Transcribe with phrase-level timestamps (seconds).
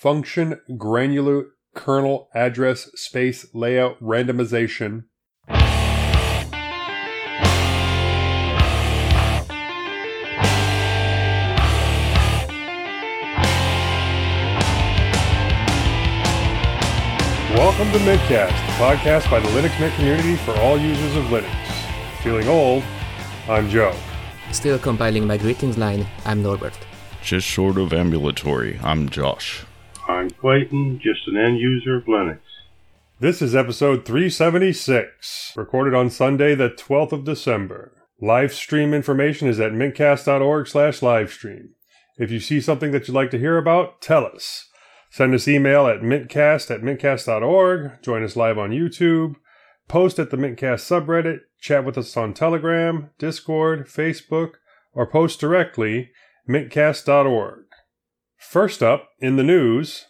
[0.00, 5.04] function granular kernel address space layout randomization.
[17.52, 21.54] Welcome to Mintcast, the podcast by the Linux Mint community for all users of Linux.
[22.22, 22.82] Feeling old?
[23.50, 23.94] I'm Joe.
[24.50, 26.78] Still compiling my greetings line, I'm Norbert.
[27.22, 29.66] Just short of ambulatory, I'm Josh.
[30.10, 32.40] I'm Clayton, just an end user of Linux.
[33.20, 37.92] This is episode 376, recorded on Sunday, the 12th of December.
[38.20, 41.68] Live stream information is at mintcast.org slash livestream.
[42.18, 44.68] If you see something that you'd like to hear about, tell us.
[45.10, 49.36] Send us email at mintcast at mintcast.org, join us live on YouTube,
[49.86, 54.54] post at the Mintcast subreddit, chat with us on Telegram, Discord, Facebook,
[54.92, 56.10] or post directly
[56.48, 57.69] mintcast.org.
[58.40, 60.06] First up in the news,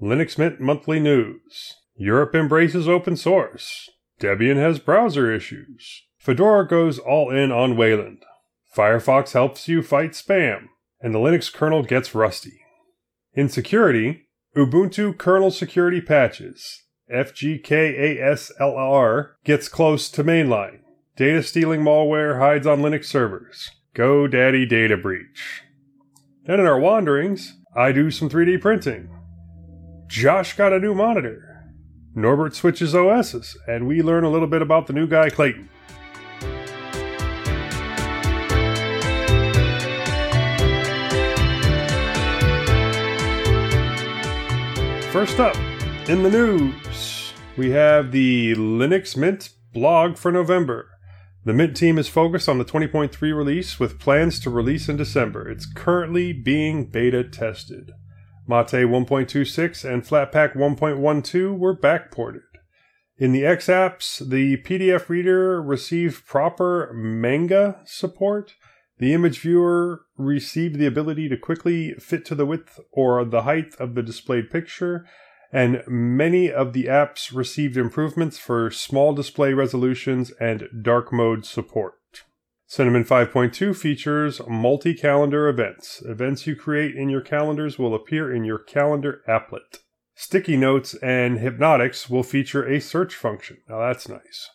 [0.00, 1.74] Linux Mint Monthly News.
[1.96, 3.88] Europe embraces open source.
[4.20, 6.02] Debian has browser issues.
[6.18, 8.22] Fedora goes all in on Wayland.
[8.76, 10.68] Firefox helps you fight spam.
[11.00, 12.60] And the Linux kernel gets rusty.
[13.32, 16.82] In security, Ubuntu kernel security patches.
[17.12, 18.50] FGKASLR
[19.42, 20.80] gets close to mainline.
[21.16, 23.70] Data stealing malware hides on Linux servers.
[23.96, 25.63] GoDaddy data breach.
[26.46, 29.08] Then in our wanderings, I do some 3D printing.
[30.08, 31.64] Josh got a new monitor.
[32.14, 35.70] Norbert switches OSs, and we learn a little bit about the new guy Clayton.
[45.10, 45.56] First up,
[46.10, 50.90] in the news, we have the Linux Mint blog for November.
[51.46, 55.46] The Mint team is focused on the 20.3 release with plans to release in December.
[55.46, 57.92] It's currently being beta tested.
[58.48, 62.40] Mate 1.26 and Flatpak 1.12 were backported.
[63.18, 68.54] In the X apps, the PDF reader received proper manga support.
[68.98, 73.74] The image viewer received the ability to quickly fit to the width or the height
[73.78, 75.06] of the displayed picture,
[75.54, 81.94] and many of the apps received improvements for small display resolutions and dark mode support.
[82.66, 86.02] Cinnamon 5.2 features multi calendar events.
[86.04, 89.78] Events you create in your calendars will appear in your calendar applet.
[90.16, 93.58] Sticky notes and Hypnotix will feature a search function.
[93.68, 94.50] Now that's nice.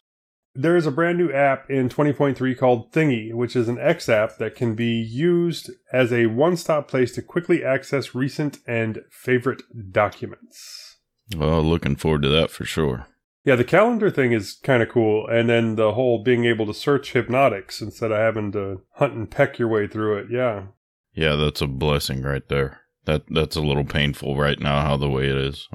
[0.54, 4.38] There is a brand new app in 20.3 called Thingy, which is an X app
[4.38, 9.62] that can be used as a one stop place to quickly access recent and favorite
[9.94, 10.89] documents.
[11.36, 13.08] Well, looking forward to that for sure.
[13.46, 15.28] Yeah, the calendar thing is kind of cool.
[15.28, 19.30] And then the whole being able to search Hypnotix instead of having to hunt and
[19.30, 20.28] peck your way through it.
[20.30, 20.68] Yeah.
[21.14, 22.82] Yeah, that's a blessing right there.
[23.06, 25.68] That That's a little painful right now, how the way it is.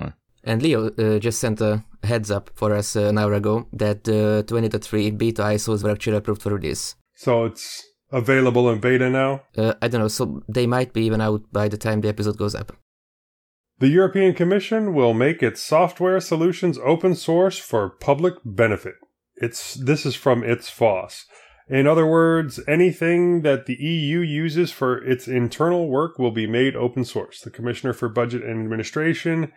[0.45, 4.07] And Leo uh, just sent a heads up for us uh, an hour ago that
[4.09, 6.97] uh, 20.3 beta ISOs were actually approved for release.
[7.17, 7.83] So it's
[8.13, 9.43] available in beta now?
[9.57, 12.37] Uh, I don't know, so they might be even out by the time the episode
[12.37, 12.77] goes up.
[13.81, 18.95] The European Commission will make its software solutions open source for public benefit.
[19.37, 21.27] It's this is from its FOSS.
[21.69, 26.77] In other words, anything that the EU uses for its internal work will be made
[26.77, 27.41] open source.
[27.41, 29.51] The Commissioner for Budget and Administration,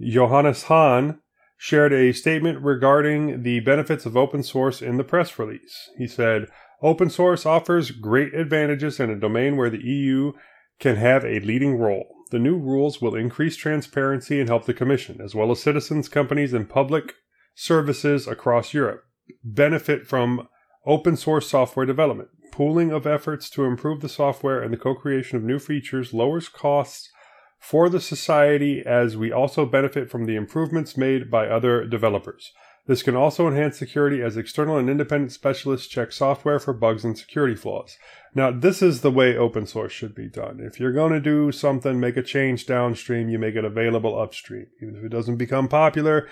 [0.00, 1.18] Johannes Hahn,
[1.56, 5.90] shared a statement regarding the benefits of open source in the press release.
[5.96, 6.46] He said,
[6.82, 10.32] Open source offers great advantages in a domain where the EU
[10.78, 12.15] can have a leading role.
[12.30, 16.52] The new rules will increase transparency and help the Commission, as well as citizens, companies,
[16.52, 17.14] and public
[17.54, 19.04] services across Europe,
[19.44, 20.48] benefit from
[20.84, 22.28] open source software development.
[22.52, 26.48] Pooling of efforts to improve the software and the co creation of new features lowers
[26.48, 27.10] costs
[27.58, 32.52] for the society as we also benefit from the improvements made by other developers.
[32.86, 37.18] This can also enhance security as external and independent specialists check software for bugs and
[37.18, 37.98] security flaws.
[38.34, 40.60] Now, this is the way open source should be done.
[40.60, 44.66] If you're going to do something, make a change downstream, you make it available upstream.
[44.80, 46.28] Even if it doesn't become popular,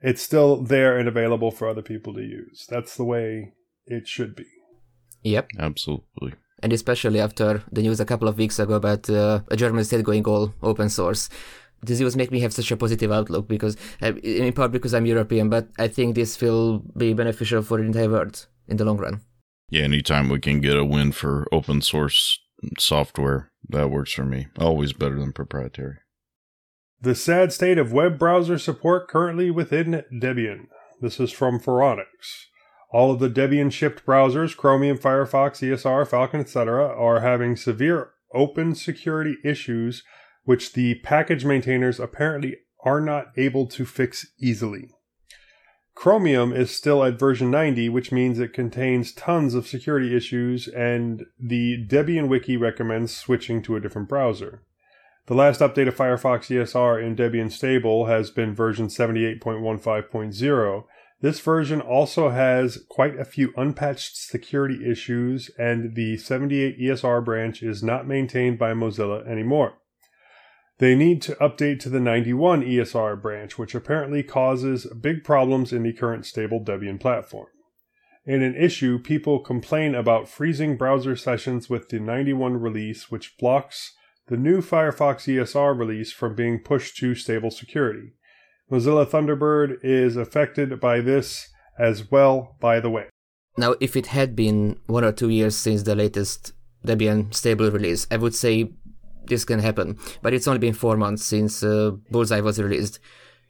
[0.00, 2.66] it's still there and available for other people to use.
[2.68, 3.54] That's the way
[3.86, 4.46] it should be.
[5.22, 5.48] Yep.
[5.58, 9.84] Absolutely and especially after the news a couple of weeks ago about uh, a German
[9.84, 11.28] state going all open source.
[11.82, 15.06] This news make me have such a positive outlook because, uh, in part because I'm
[15.06, 18.98] European, but I think this will be beneficial for the entire world in the long
[18.98, 19.20] run.
[19.70, 22.38] Yeah, anytime we can get a win for open source
[22.78, 24.48] software, that works for me.
[24.58, 25.98] Always better than proprietary.
[27.00, 30.66] The sad state of web browser support currently within Debian.
[31.00, 32.06] This is from Phoronix.
[32.90, 38.74] All of the Debian shipped browsers, Chromium, Firefox, ESR, Falkon, etc., are having severe open
[38.74, 40.02] security issues
[40.48, 44.88] which the package maintainers apparently are not able to fix easily.
[45.94, 51.26] Chromium is still at version 90, which means it contains tons of security issues, and
[51.38, 54.62] the Debian Wiki recommends switching to a different browser.
[55.26, 60.84] The last update of Firefox ESR in Debian Stable has been version 78.15.0.
[61.20, 67.62] This version also has quite a few unpatched security issues, and the 78 ESR branch
[67.62, 69.74] is not maintained by Mozilla anymore.
[70.78, 75.82] They need to update to the 91 ESR branch, which apparently causes big problems in
[75.82, 77.48] the current stable Debian platform.
[78.24, 83.94] In an issue, people complain about freezing browser sessions with the 91 release, which blocks
[84.28, 88.12] the new Firefox ESR release from being pushed to stable security.
[88.70, 91.48] Mozilla Thunderbird is affected by this
[91.78, 93.06] as well, by the way.
[93.56, 96.52] Now, if it had been one or two years since the latest
[96.86, 98.74] Debian stable release, I would say
[99.28, 99.98] this can happen.
[100.22, 102.98] But it's only been four months since uh, Bullseye was released.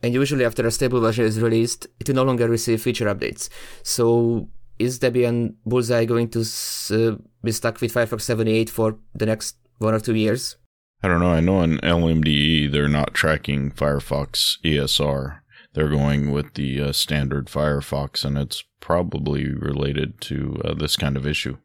[0.03, 3.49] And usually after a stable version is released, it will no longer receive feature updates.
[3.83, 4.49] So
[4.79, 9.95] is Debian Bullseye going to uh, be stuck with Firefox 78 for the next one
[9.95, 10.57] or two years?
[11.03, 11.31] I don't know.
[11.31, 15.39] I know in LMDE they're not tracking Firefox ESR.
[15.75, 21.17] They're going with the uh, standard Firefox, and it's probably related to uh, this kind
[21.17, 21.59] of issue.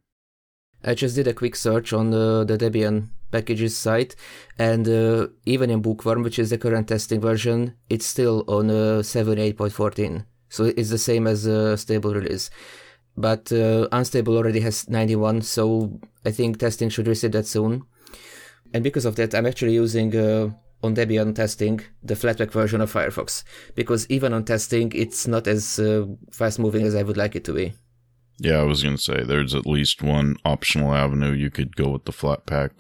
[0.84, 4.16] I just did a quick search on the, the Debian packages site,
[4.58, 9.02] and uh, even in Bookworm, which is the current testing version, it's still on uh,
[9.02, 10.26] 7.8.14.
[10.50, 12.50] So it's the same as a stable release.
[13.18, 17.84] But uh, Unstable already has 91, so I think testing should receive that soon.
[18.74, 20.50] And because of that, I'm actually using uh,
[20.82, 23.44] on Debian testing the Flatpak version of Firefox,
[23.76, 27.44] because even on testing, it's not as uh, fast moving as I would like it
[27.46, 27.74] to be.
[28.40, 31.90] Yeah, I was going to say there's at least one optional avenue you could go
[31.90, 32.72] with the Flatpak.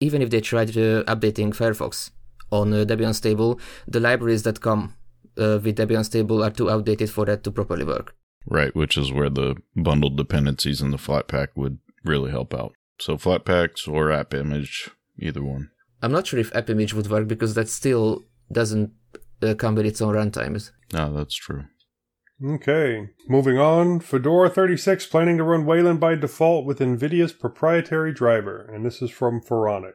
[0.00, 2.10] Even if they tried uh, updating Firefox
[2.50, 4.94] on uh, Debian Stable, the libraries that come
[5.38, 8.14] uh, with Debian Stable are too outdated for that to properly work.
[8.46, 12.72] Right, which is where the bundled dependencies in the Flatpak would really help out.
[12.98, 15.70] So Flatpaks or App Image, either one.
[16.02, 18.92] I'm not sure if App Image would work because that still doesn't
[19.42, 20.70] uh, come with its own runtimes.
[20.92, 21.64] No, that's true.
[22.42, 24.00] Okay, moving on.
[24.00, 29.10] Fedora 36 planning to run Wayland by default with NVIDIA's proprietary driver, and this is
[29.10, 29.92] from Phoronix.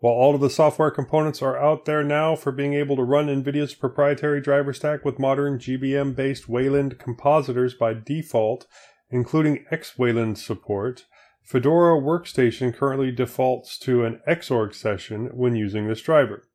[0.00, 3.28] While all of the software components are out there now for being able to run
[3.28, 8.66] NVIDIA's proprietary driver stack with modern GBM based Wayland compositors by default,
[9.08, 11.04] including XWayland support,
[11.44, 16.48] Fedora Workstation currently defaults to an Xorg session when using this driver.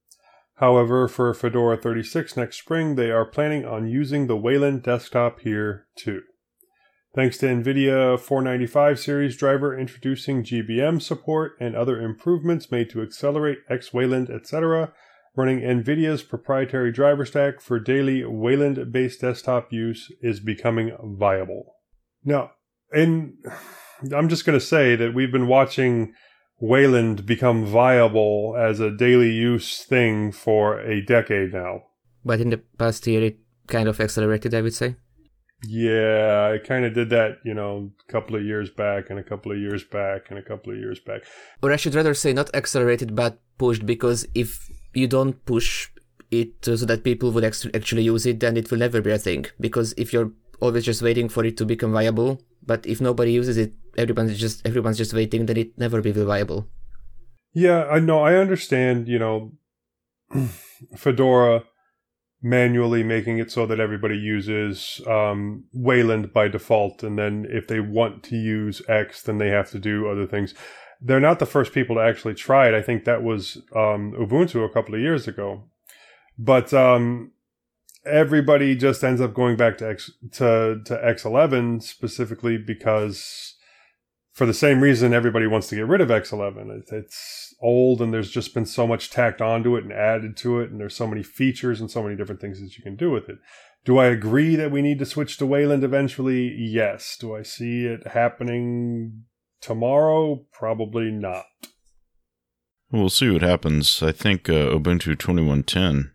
[0.56, 5.88] However, for Fedora 36 next spring, they are planning on using the Wayland desktop here
[5.96, 6.22] too.
[7.14, 13.60] Thanks to NVIDIA 495 series driver introducing GBM support and other improvements made to accelerate
[13.70, 14.92] XWayland, etc.,
[15.36, 21.76] running NVIDIA's proprietary driver stack for daily Wayland based desktop use is becoming viable.
[22.24, 22.52] Now,
[22.94, 23.38] in,
[24.14, 26.14] I'm just going to say that we've been watching
[26.70, 31.84] Wayland become viable as a daily use thing for a decade now.
[32.24, 34.96] But in the past year, it kind of accelerated, I would say.
[35.68, 39.24] Yeah, I kind of did that, you know, a couple of years back and a
[39.24, 41.22] couple of years back and a couple of years back.
[41.62, 45.90] Or I should rather say not accelerated, but pushed, because if you don't push
[46.30, 49.46] it so that people would actually use it, then it will never be a thing.
[49.60, 53.58] Because if you're always just waiting for it to become viable, but if nobody uses
[53.58, 56.68] it, everyone's just everyone's just waiting, then it never be viable.
[57.54, 58.24] Yeah, I know.
[58.24, 59.08] I understand.
[59.08, 59.52] You know,
[60.96, 61.64] Fedora
[62.42, 67.80] manually making it so that everybody uses um, Wayland by default, and then if they
[67.80, 70.54] want to use X, then they have to do other things.
[71.02, 72.74] They're not the first people to actually try it.
[72.74, 75.64] I think that was um, Ubuntu a couple of years ago,
[76.38, 77.32] but um,
[78.06, 83.56] everybody just ends up going back to X to to X11 specifically because
[84.34, 86.84] for the same reason everybody wants to get rid of X11.
[86.92, 90.70] It's old and there's just been so much tacked onto it and added to it
[90.70, 93.30] and there's so many features and so many different things that you can do with
[93.30, 93.38] it.
[93.86, 96.54] Do I agree that we need to switch to Wayland eventually?
[96.58, 97.18] Yes.
[97.20, 99.26] Do I see it happening
[99.62, 100.46] tomorrow?
[100.52, 101.46] Probably not.
[102.92, 104.02] We'll see what happens.
[104.02, 106.15] I think uh, Ubuntu 2110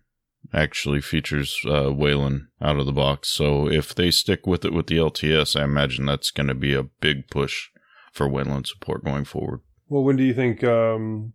[0.53, 3.29] actually features uh, Wayland out of the box.
[3.29, 6.73] So if they stick with it with the LTS, I imagine that's going to be
[6.73, 7.69] a big push
[8.11, 9.61] for Wayland support going forward.
[9.87, 11.33] Well, when do you think um,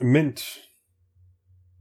[0.00, 0.60] Mint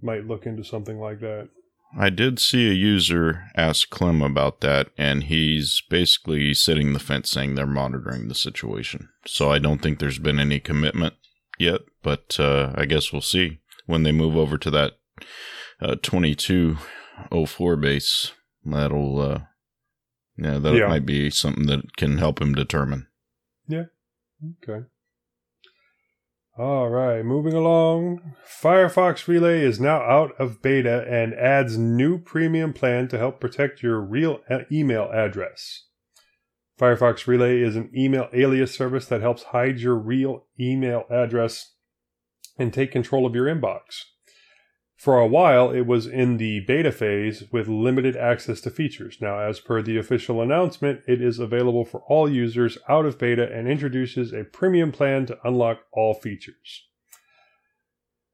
[0.01, 1.49] might look into something like that?
[1.97, 7.31] I did see a user ask Clem about that, and he's basically sitting the fence
[7.31, 9.09] saying they're monitoring the situation.
[9.25, 11.15] So I don't think there's been any commitment
[11.57, 13.59] yet, but uh, I guess we'll see.
[13.87, 14.93] when they move over to that
[15.81, 18.31] uh, 2204 base,
[18.65, 19.39] that'll, uh,
[20.37, 20.87] yeah, that Yeah.
[20.87, 23.07] might be something that can help him determine.
[23.67, 23.85] Yeah.
[24.63, 24.85] Okay.
[26.57, 28.35] All right, moving along.
[28.61, 33.81] Firefox Relay is now out of beta and adds new premium plan to help protect
[33.81, 35.85] your real email address.
[36.77, 41.75] Firefox Relay is an email alias service that helps hide your real email address
[42.57, 44.03] and take control of your inbox.
[44.99, 49.19] For a while, it was in the beta phase with limited access to features.
[49.21, 53.49] Now, as per the official announcement, it is available for all users out of beta
[53.49, 56.85] and introduces a premium plan to unlock all features.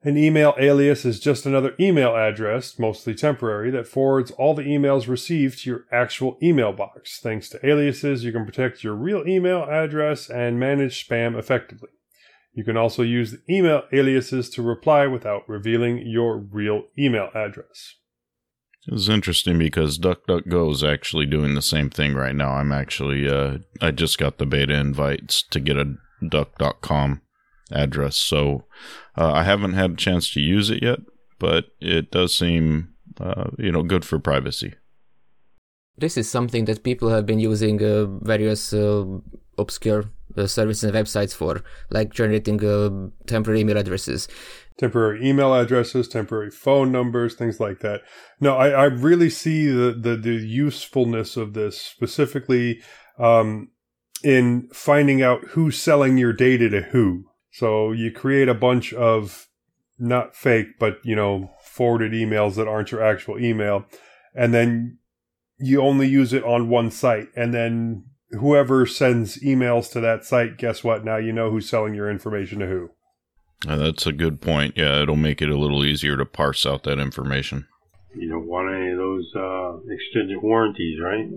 [0.02, 5.08] An email alias is just another email address, mostly temporary, that forwards all the emails
[5.08, 7.20] received to your actual email box.
[7.20, 11.90] Thanks to aliases, you can protect your real email address and manage spam effectively.
[12.56, 17.96] You can also use the email aliases to reply without revealing your real email address.
[18.88, 22.52] It's interesting because DuckDuckGo is actually doing the same thing right now.
[22.52, 25.96] I'm actually, uh, I just got the beta invites to get a
[26.30, 27.22] duck.com
[27.72, 28.16] address.
[28.16, 28.64] So
[29.18, 31.00] uh, I haven't had a chance to use it yet,
[31.40, 34.76] but it does seem, uh, you know, good for privacy.
[35.98, 39.06] This is something that people have been using uh, various uh,
[39.58, 40.06] obscure
[40.38, 44.28] uh, services and websites for, like generating uh, temporary email addresses.
[44.78, 48.02] temporary email addresses, temporary phone numbers, things like that.
[48.40, 52.82] No, I, I really see the, the, the usefulness of this specifically
[53.18, 53.70] um,
[54.24, 57.26] in finding out who's selling your data to who.
[57.52, 59.48] So you create a bunch of
[59.98, 63.86] not fake, but you know, forwarded emails that aren't your actual email,
[64.34, 64.98] and then
[65.58, 68.04] you only use it on one site, and then
[68.40, 71.04] whoever sends emails to that site, guess what?
[71.06, 72.90] Now you know who's selling your information to who.
[73.68, 74.76] Uh, that's a good point.
[74.78, 77.68] Yeah, it'll make it a little easier to parse out that information.
[78.16, 81.28] You don't want any of those uh, extended warranties, right?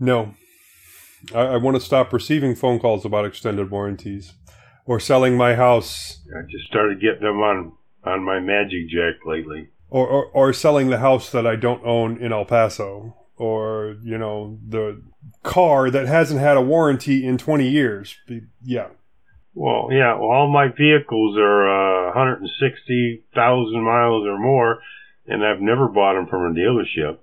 [0.00, 0.34] No.
[1.34, 4.32] I, I want to stop receiving phone calls about extended warranties
[4.86, 7.72] or selling my house I just started getting them on
[8.04, 9.68] on my Magic Jack lately.
[9.90, 14.18] or, or, or selling the house that I don't own in El Paso or, you
[14.18, 15.02] know, the
[15.42, 18.16] car that hasn't had a warranty in 20 years.
[18.62, 18.88] Yeah.
[19.54, 24.78] Well, yeah, well, all my vehicles are uh, 160,000 miles or more,
[25.26, 27.18] and I've never bought them from a dealership,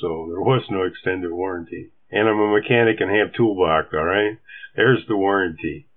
[0.00, 1.90] so there was no extended warranty.
[2.10, 3.88] And I'm a mechanic and have a toolbox.
[3.92, 4.38] All right,
[4.76, 5.88] there's the warranty.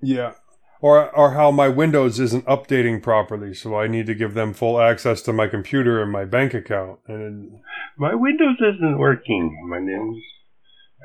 [0.00, 0.34] Yeah.
[0.80, 4.80] Or, or how my Windows isn't updating properly, so I need to give them full
[4.80, 7.00] access to my computer and my bank account.
[7.08, 7.60] And
[7.96, 9.68] My Windows isn't working.
[9.68, 10.22] My name's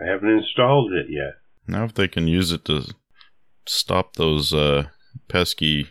[0.01, 1.35] I haven't installed it yet.
[1.67, 2.83] Now, if they can use it to
[3.65, 4.87] stop those uh,
[5.27, 5.87] pesky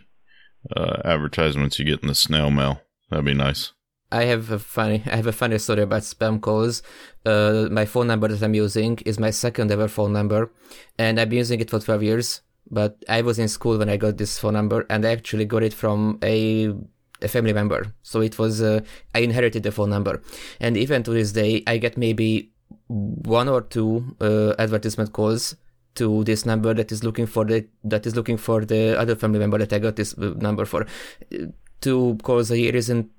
[0.75, 3.71] uh, advertisements you get in the snail mail, that'd be nice.
[4.11, 6.83] I have a funny I have a funny story about spam calls.
[7.25, 10.51] Uh, my phone number that I'm using is my second ever phone number,
[10.99, 12.41] and I've been using it for 12 years.
[12.69, 15.63] But I was in school when I got this phone number, and I actually got
[15.63, 16.73] it from a
[17.21, 17.93] a family member.
[18.03, 18.81] So it was uh,
[19.15, 20.21] I inherited the phone number,
[20.59, 22.51] and even to this day I get maybe
[22.87, 25.55] one or two uh, advertisement calls
[25.95, 29.39] to this number that is looking for the that is looking for the other family
[29.39, 30.85] member that I got this uh, number for.
[31.31, 31.47] Uh,
[31.81, 33.11] Two calls a year isn't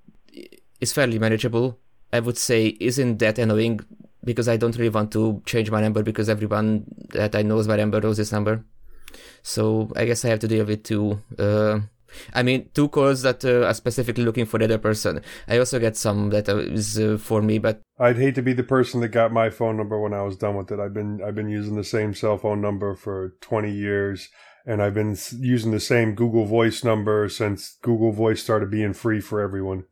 [0.80, 1.78] is fairly manageable.
[2.14, 3.80] I would say isn't that annoying
[4.24, 7.68] because I don't really want to change my number because everyone that I know is
[7.68, 8.64] my number knows this number.
[9.44, 11.20] So I guess I have to deal with two.
[11.38, 11.80] Uh,
[12.32, 15.20] I mean, two calls that uh, are specifically looking for the other person.
[15.46, 18.62] I also get some that is uh, for me, but I'd hate to be the
[18.62, 20.80] person that got my phone number when I was done with it.
[20.80, 24.30] I've been I've been using the same cell phone number for 20 years
[24.66, 29.20] and I've been using the same Google Voice number since Google Voice started being free
[29.20, 29.84] for everyone.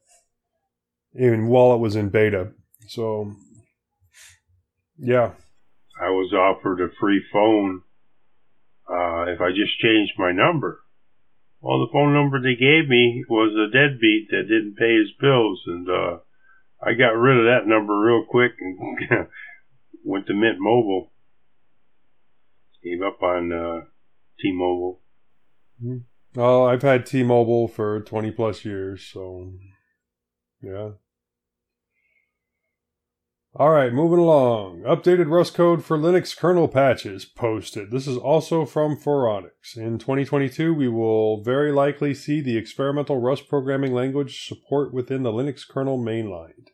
[1.15, 2.53] Even while it was in beta.
[2.89, 3.33] So
[4.97, 5.33] yeah.
[6.01, 7.83] I was offered a free phone
[8.93, 10.81] uh, if I just changed my number.
[11.61, 15.63] Well, the phone number they gave me was a deadbeat that didn't pay his bills,
[15.67, 16.19] and uh,
[16.83, 19.29] I got rid of that number real quick and
[20.05, 21.13] went to Mint Mobile.
[22.83, 23.85] Gave up on uh,
[24.41, 25.01] T-Mobile.
[26.35, 29.53] Well, I've had T-Mobile for 20 plus years, so
[30.61, 30.91] yeah.
[33.55, 34.81] All right, moving along.
[34.81, 37.91] Updated Rust code for Linux kernel patches posted.
[37.91, 39.77] This is also from Phoronix.
[39.77, 45.33] In 2022, we will very likely see the experimental Rust programming language support within the
[45.33, 46.69] Linux kernel mainline.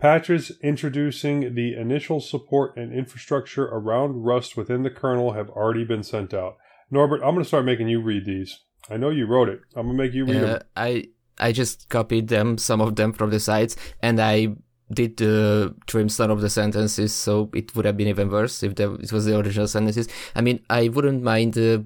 [0.00, 6.02] Patches introducing the initial support and infrastructure around Rust within the kernel have already been
[6.02, 6.56] sent out.
[6.90, 8.58] Norbert, I'm going to start making you read these.
[8.90, 9.60] I know you wrote it.
[9.76, 10.62] I'm gonna make you read Uh, them.
[10.74, 11.04] I
[11.38, 14.56] I just copied them, some of them from the sites, and I
[14.92, 18.74] did uh, trim some of the sentences, so it would have been even worse if
[18.74, 20.08] there, it was the original sentences.
[20.34, 21.80] I mean, I wouldn't mind uh,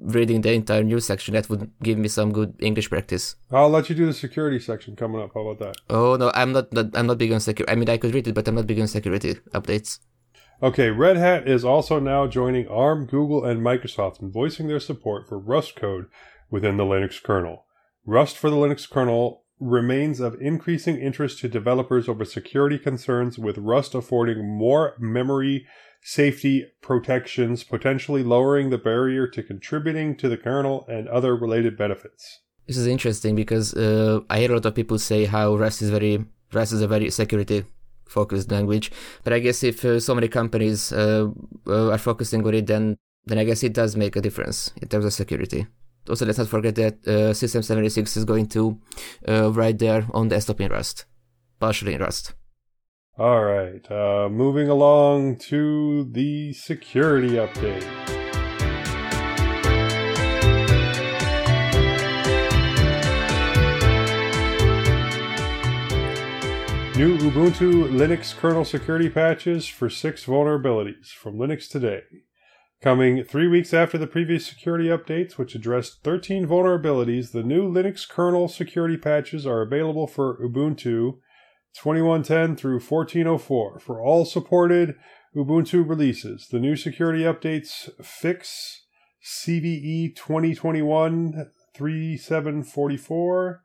[0.00, 1.34] reading the entire news section.
[1.34, 3.36] That would give me some good English practice.
[3.50, 5.30] I'll let you do the security section coming up.
[5.34, 5.76] How about that?
[5.88, 6.72] Oh no, I'm not.
[6.72, 7.70] not I'm not big on security.
[7.70, 10.00] I mean, I could read it, but I'm not big on security updates.
[10.60, 15.28] Okay, Red Hat is also now joining ARM, Google, and Microsoft in voicing their support
[15.28, 16.06] for Rust code
[16.50, 17.64] within the Linux kernel.
[18.04, 23.58] Rust for the Linux kernel remains of increasing interest to developers over security concerns, with
[23.58, 25.66] Rust affording more memory
[26.02, 32.40] safety protections, potentially lowering the barrier to contributing to the kernel and other related benefits.
[32.66, 35.90] This is interesting because uh, I hear a lot of people say how Rust is
[35.90, 37.64] very Rust is a very security
[38.06, 38.90] focused language,
[39.24, 41.28] but I guess if uh, so many companies uh,
[41.66, 42.96] uh, are focusing on it, then
[43.26, 45.66] then I guess it does make a difference in terms of security.
[46.08, 48.78] Also, let's not forget that uh, System 76 is going to
[49.28, 51.04] uh, write their own desktop in Rust,
[51.60, 52.34] partially in Rust.
[53.18, 57.84] All right, uh, moving along to the security update.
[66.98, 72.02] New Ubuntu Linux kernel security patches for six vulnerabilities from Linux Today.
[72.80, 78.08] Coming three weeks after the previous security updates, which addressed 13 vulnerabilities, the new Linux
[78.08, 81.18] kernel security patches are available for Ubuntu
[81.74, 84.94] 2110 through 1404 for all supported
[85.36, 86.46] Ubuntu releases.
[86.46, 88.86] The new security updates fix
[89.24, 93.62] CVE 2021 3744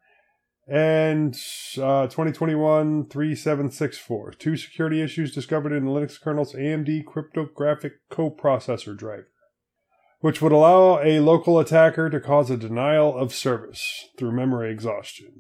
[0.68, 1.36] and
[1.78, 4.32] uh, 2021 3764.
[4.32, 9.30] Two security issues discovered in the Linux kernel's AMD cryptographic coprocessor driver,
[10.20, 15.34] which would allow a local attacker to cause a denial of service through memory exhaustion.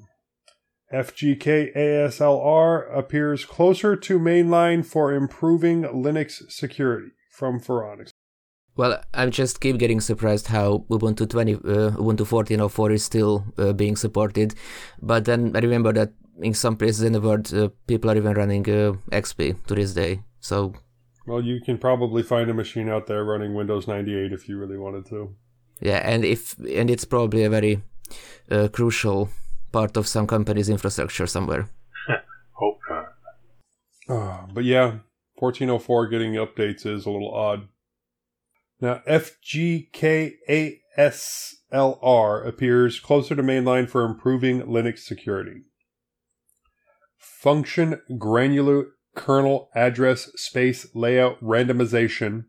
[0.93, 8.12] FGK ASLR appears closer to mainline for improving Linux security from Phoronix.
[8.75, 11.57] Well, I just keep getting surprised how Ubuntu 20, uh,
[11.97, 14.55] Ubuntu 14.04 is still uh, being supported.
[15.01, 18.33] But then I remember that in some places in the world, uh, people are even
[18.33, 20.21] running uh, XP to this day.
[20.39, 20.73] So,
[21.27, 24.77] Well, you can probably find a machine out there running Windows 98 if you really
[24.77, 25.35] wanted to.
[25.81, 27.81] yeah, and if and it's probably a very
[28.51, 29.29] uh, crucial
[29.71, 31.69] part of some company's infrastructure somewhere.
[32.53, 33.05] Hope not.
[34.09, 34.99] Uh, but yeah,
[35.35, 37.67] 1404 getting updates is a little odd.
[38.83, 40.45] Now, FGKASLR
[42.45, 45.61] appears closer to mainline for improving Linux security.
[47.17, 52.47] Function granular kernel address space layout randomization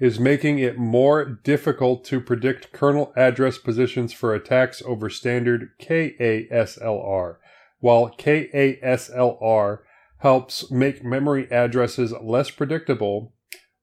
[0.00, 7.36] is making it more difficult to predict kernel address positions for attacks over standard KASLR,
[7.78, 9.78] while KASLR
[10.18, 13.32] helps make memory addresses less predictable.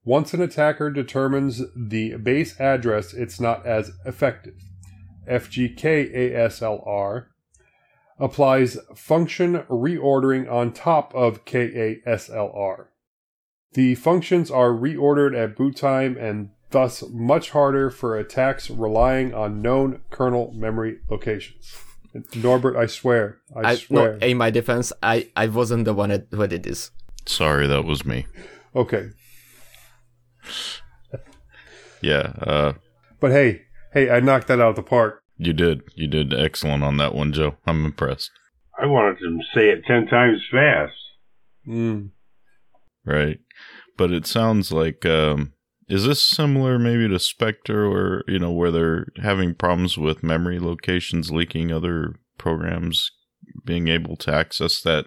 [0.10, 4.56] Once an attacker determines the base address, it's not as effective.
[5.30, 7.26] FGKASLR
[8.18, 12.88] applies function reordering on top of KASLR.
[13.74, 19.62] The functions are reordered at boot time and thus much harder for attacks relying on
[19.62, 21.72] known kernel memory locations.
[22.36, 24.18] Norbert, I swear, I, I, swear.
[24.18, 26.90] no, in my defense, I, I wasn't the one that, who did this.
[27.28, 28.26] Sorry, that was me.
[28.76, 29.10] okay,
[32.02, 32.74] Yeah, uh,
[33.20, 35.22] but hey, hey, I knocked that out of the park.
[35.38, 35.82] you did.
[35.96, 37.58] You did excellent on that one, Joe.
[37.68, 38.32] I'm impressed.
[38.82, 40.94] I wanted them to say it ten times fast.
[41.68, 42.12] Mm.
[43.06, 43.40] Right.
[43.98, 45.52] But it sounds like um
[45.90, 50.60] is this similar maybe to Spectre or you know where they're having problems with memory
[50.60, 53.12] locations leaking other programs
[53.66, 55.06] being able to access that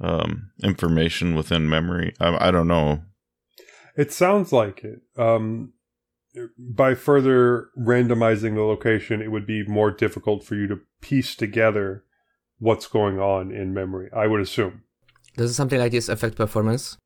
[0.00, 2.14] um information within memory?
[2.20, 3.02] I, I don't know.
[3.98, 5.00] It sounds like it.
[5.16, 5.72] Um,
[6.56, 12.04] by further randomizing the location, it would be more difficult for you to piece together
[12.60, 14.08] what's going on in memory.
[14.14, 14.82] I would assume.
[15.36, 16.96] Does something like this affect performance?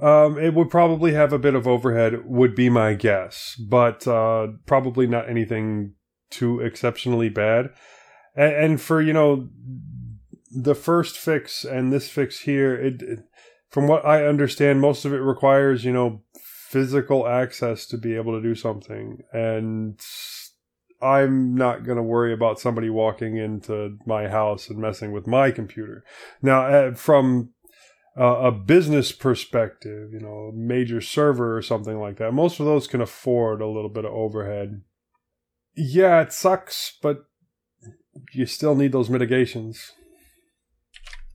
[0.00, 4.48] Um, it would probably have a bit of overhead, would be my guess, but uh,
[4.64, 5.92] probably not anything
[6.30, 7.70] too exceptionally bad.
[8.34, 9.50] And, and for you know,
[10.50, 13.18] the first fix and this fix here, it, it
[13.70, 18.32] from what I understand, most of it requires you know physical access to be able
[18.32, 20.00] to do something, and
[21.02, 25.50] I'm not going to worry about somebody walking into my house and messing with my
[25.50, 26.04] computer.
[26.42, 27.50] Now, uh, from
[28.16, 33.00] a business perspective, you know, major server or something like that, most of those can
[33.00, 34.82] afford a little bit of overhead.
[35.74, 37.24] Yeah, it sucks, but
[38.32, 39.92] you still need those mitigations.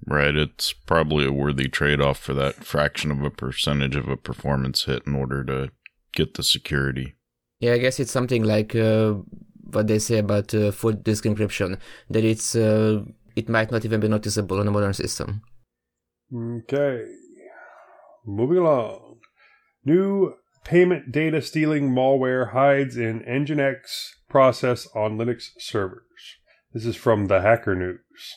[0.07, 0.35] Right.
[0.35, 4.85] It's probably a worthy trade off for that fraction of a percentage of a performance
[4.85, 5.71] hit in order to
[6.13, 7.15] get the security.
[7.59, 9.15] Yeah, I guess it's something like uh,
[9.71, 13.03] what they say about uh, full disk encryption, that it's uh,
[13.35, 15.41] it might not even be noticeable on a modern system.
[16.33, 17.05] Okay.
[18.25, 19.17] Moving along.
[19.83, 23.77] New payment data stealing malware hides in Nginx
[24.29, 26.01] process on Linux servers.
[26.73, 28.35] This is from the Hacker News.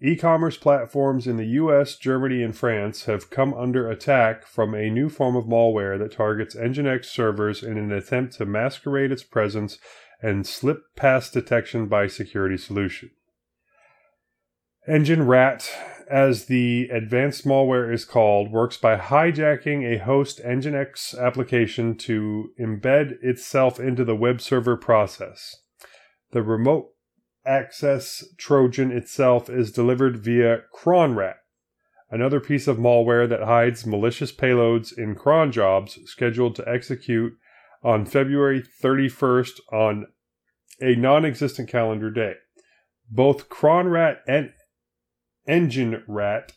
[0.00, 4.90] E commerce platforms in the US, Germany, and France have come under attack from a
[4.90, 9.78] new form of malware that targets Nginx servers in an attempt to masquerade its presence
[10.22, 13.10] and slip past detection by security solution.
[14.88, 15.68] NginRAT,
[16.08, 23.22] as the advanced malware is called, works by hijacking a host Nginx application to embed
[23.22, 25.56] itself into the web server process.
[26.30, 26.92] The remote
[27.48, 31.36] access Trojan itself is delivered via cronrat,
[32.10, 37.32] another piece of malware that hides malicious payloads in cron jobs scheduled to execute
[37.82, 40.06] on February 31st on
[40.80, 42.34] a non existent calendar day.
[43.10, 44.52] Both cronrat and
[45.46, 46.52] engine rat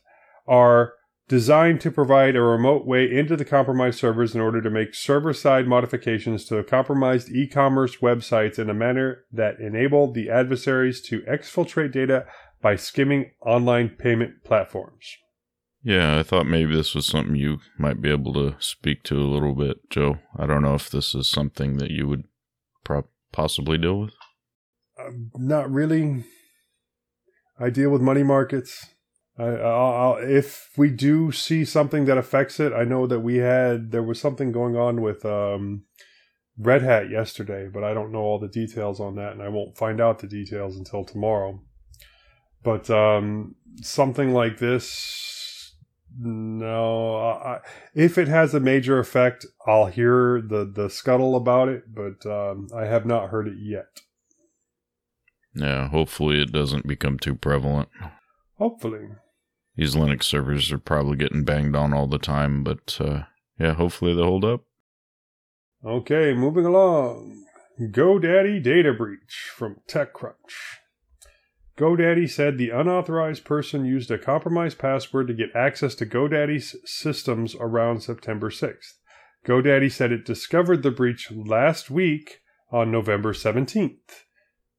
[0.47, 0.93] are
[1.27, 5.33] designed to provide a remote way into the compromised servers in order to make server
[5.33, 11.01] side modifications to the compromised e commerce websites in a manner that enabled the adversaries
[11.01, 12.25] to exfiltrate data
[12.61, 15.17] by skimming online payment platforms.
[15.83, 19.25] Yeah, I thought maybe this was something you might be able to speak to a
[19.25, 20.19] little bit, Joe.
[20.37, 22.25] I don't know if this is something that you would
[22.83, 24.13] pro- possibly deal with.
[24.99, 26.23] Uh, not really.
[27.59, 28.89] I deal with money markets.
[29.37, 33.91] I, I'll, if we do see something that affects it, I know that we had
[33.91, 35.83] there was something going on with um,
[36.57, 39.77] Red Hat yesterday, but I don't know all the details on that, and I won't
[39.77, 41.61] find out the details until tomorrow.
[42.63, 45.73] But um, something like this,
[46.19, 47.15] no.
[47.17, 47.59] I,
[47.95, 52.67] if it has a major effect, I'll hear the the scuttle about it, but um,
[52.75, 54.01] I have not heard it yet.
[55.55, 57.89] Yeah, hopefully it doesn't become too prevalent.
[58.61, 59.07] Hopefully.
[59.75, 63.23] These Linux servers are probably getting banged on all the time, but uh,
[63.59, 64.65] yeah, hopefully they hold up.
[65.83, 67.43] Okay, moving along.
[67.79, 70.77] GoDaddy data breach from TechCrunch.
[71.75, 77.55] GoDaddy said the unauthorized person used a compromised password to get access to GoDaddy's systems
[77.59, 78.99] around September 6th.
[79.43, 84.25] GoDaddy said it discovered the breach last week on November 17th.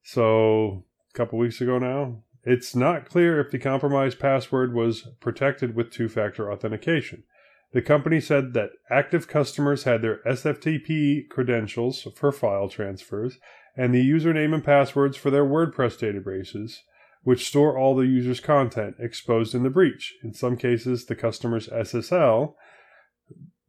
[0.03, 5.75] So, a couple weeks ago now, it's not clear if the compromised password was protected
[5.75, 7.23] with two factor authentication.
[7.71, 13.39] The company said that active customers had their SFTP credentials for file transfers
[13.75, 16.77] and the username and passwords for their WordPress databases,
[17.23, 20.13] which store all the user's content, exposed in the breach.
[20.23, 22.53] In some cases, the customer's SSL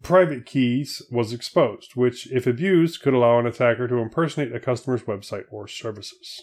[0.02, 5.04] private keys was exposed, which, if abused, could allow an attacker to impersonate a customer's
[5.04, 6.42] website or services.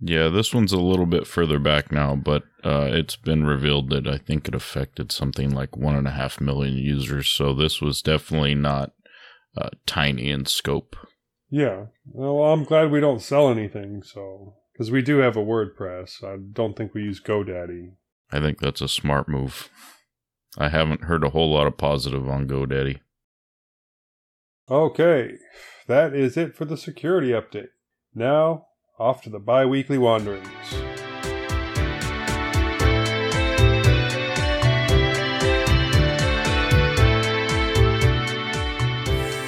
[0.00, 4.06] Yeah, this one's a little bit further back now, but uh, it's been revealed that
[4.06, 7.28] I think it affected something like one and a half million users.
[7.28, 8.92] So this was definitely not
[9.56, 10.96] uh, tiny in scope.
[11.48, 11.86] Yeah.
[12.04, 16.22] Well, I'm glad we don't sell anything, so because we do have a WordPress.
[16.22, 17.92] I don't think we use GoDaddy.
[18.30, 19.70] I think that's a smart move.
[20.58, 23.00] I haven't heard a whole lot of positive on GoDaddy.
[24.70, 25.34] Okay,
[25.86, 27.68] that is it for the security update.
[28.14, 28.66] Now
[28.98, 30.46] off to the bi weekly wanderings.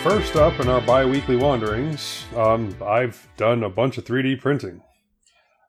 [0.03, 4.83] First up in our bi weekly wanderings, um, I've done a bunch of 3D printing.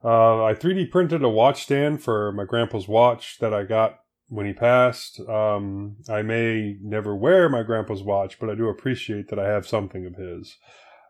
[0.04, 4.46] Uh, I 3D printed a watch stand for my grandpa's watch that I got when
[4.46, 5.20] he passed.
[5.22, 9.68] Um, I may never wear my grandpa's watch, but I do appreciate that I have
[9.68, 10.58] something of his.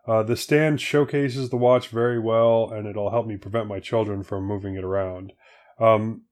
[0.06, 4.22] Uh, the stand showcases the watch very well, and it'll help me prevent my children
[4.22, 5.32] from moving it around.
[5.78, 6.22] Um,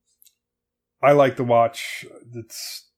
[1.02, 2.04] I like the watch.
[2.35, 2.88] It's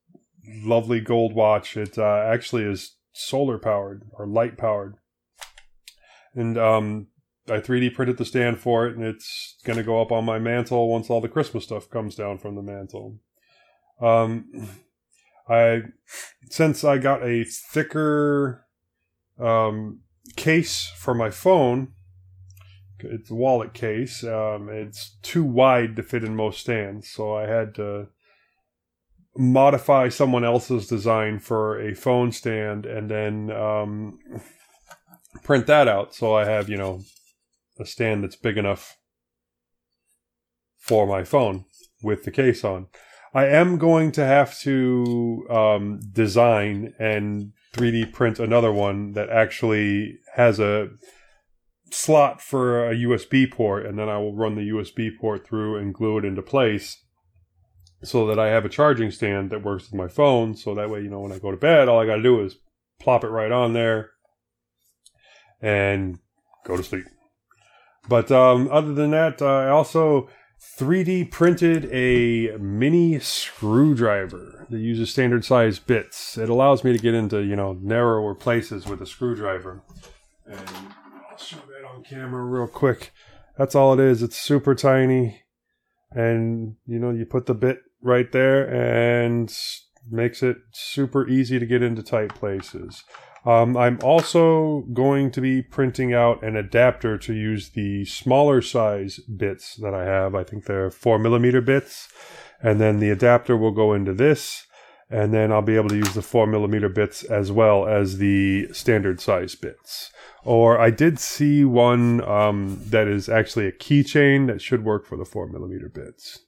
[0.65, 1.77] lovely gold watch.
[1.77, 4.95] It uh, actually is solar powered or light powered,
[6.35, 7.09] and um,
[7.49, 10.39] I 3D printed the stand for it, and it's going to go up on my
[10.39, 13.19] mantle once all the Christmas stuff comes down from the mantle.
[14.01, 14.71] Um,
[15.49, 15.83] I
[16.49, 18.67] since I got a thicker
[19.39, 20.01] um,
[20.37, 21.93] case for my phone.
[22.99, 24.23] It's a wallet case.
[24.23, 28.09] Um, it's too wide to fit in most stands, so I had to
[29.37, 34.19] modify someone else's design for a phone stand, and then um,
[35.43, 37.03] print that out so I have, you know,
[37.79, 38.99] a stand that's big enough
[40.79, 41.65] for my phone
[42.03, 42.89] with the case on.
[43.33, 50.19] I am going to have to um, design and 3D print another one that actually
[50.35, 50.89] has a
[51.93, 55.95] slot for a USB port, and then I will run the USB port through and
[55.95, 57.03] glue it into place
[58.03, 60.57] so that I have a charging stand that works with my phone.
[60.57, 62.43] So that way, you know, when I go to bed, all I got to do
[62.43, 62.57] is
[63.01, 64.11] plop it right on there
[65.61, 66.19] and
[66.65, 67.05] go to sleep.
[68.09, 70.29] But um, other than that, uh, I also
[70.61, 76.37] 3D printed a mini screwdriver that uses standard size bits.
[76.37, 79.83] It allows me to get into, you know, narrower places with a screwdriver.
[80.47, 80.61] And
[81.31, 83.13] I'll show that on camera real quick.
[83.57, 84.23] That's all it is.
[84.23, 85.43] It's super tiny.
[86.11, 89.55] And, you know, you put the bit right there and
[90.11, 93.05] makes it super easy to get into tight places.
[93.45, 99.19] Um, I'm also going to be printing out an adapter to use the smaller size
[99.19, 100.35] bits that I have.
[100.35, 102.09] I think they're four millimeter bits.
[102.63, 104.67] And then the adapter will go into this.
[105.09, 108.69] And then I'll be able to use the four millimeter bits as well as the
[108.73, 110.13] standard size bits.
[110.45, 115.17] Or I did see one um, that is actually a keychain that should work for
[115.17, 116.41] the four millimeter bits.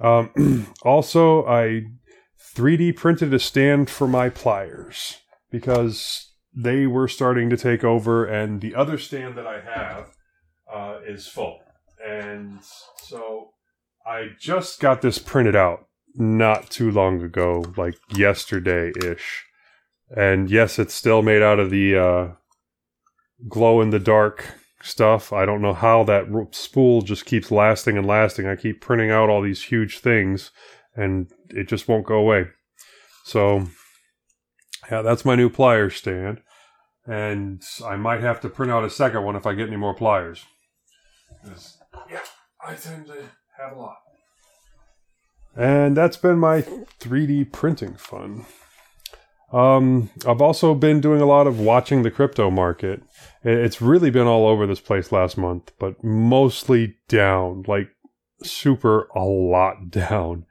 [0.00, 1.82] Um, also, I
[2.54, 5.21] 3D printed a stand for my pliers
[5.52, 10.10] because they were starting to take over, and the other stand that I have
[10.72, 11.60] uh, is full.
[12.04, 12.58] And
[12.96, 13.50] so
[14.04, 15.86] I just got this printed out
[16.16, 19.44] not too long ago, like yesterday ish.
[20.14, 22.28] And yes, it's still made out of the uh,
[23.48, 24.44] glow in the dark
[24.82, 25.32] stuff.
[25.32, 28.46] I don't know how that spool just keeps lasting and lasting.
[28.46, 30.50] I keep printing out all these huge things
[30.94, 32.48] and it just won't go away.
[33.24, 33.68] So
[34.90, 36.40] yeah, that's my new pliers stand.
[37.06, 39.94] And I might have to print out a second one if I get any more
[39.94, 40.44] pliers.
[42.10, 42.20] Yeah,
[42.64, 43.22] I tend to
[43.58, 43.96] have a lot.
[45.56, 48.46] And that's been my 3D printing fun.
[49.52, 53.02] Um, I've also been doing a lot of watching the crypto market.
[53.44, 57.90] It's really been all over this place last month, but mostly down, like
[58.42, 60.46] super a lot down.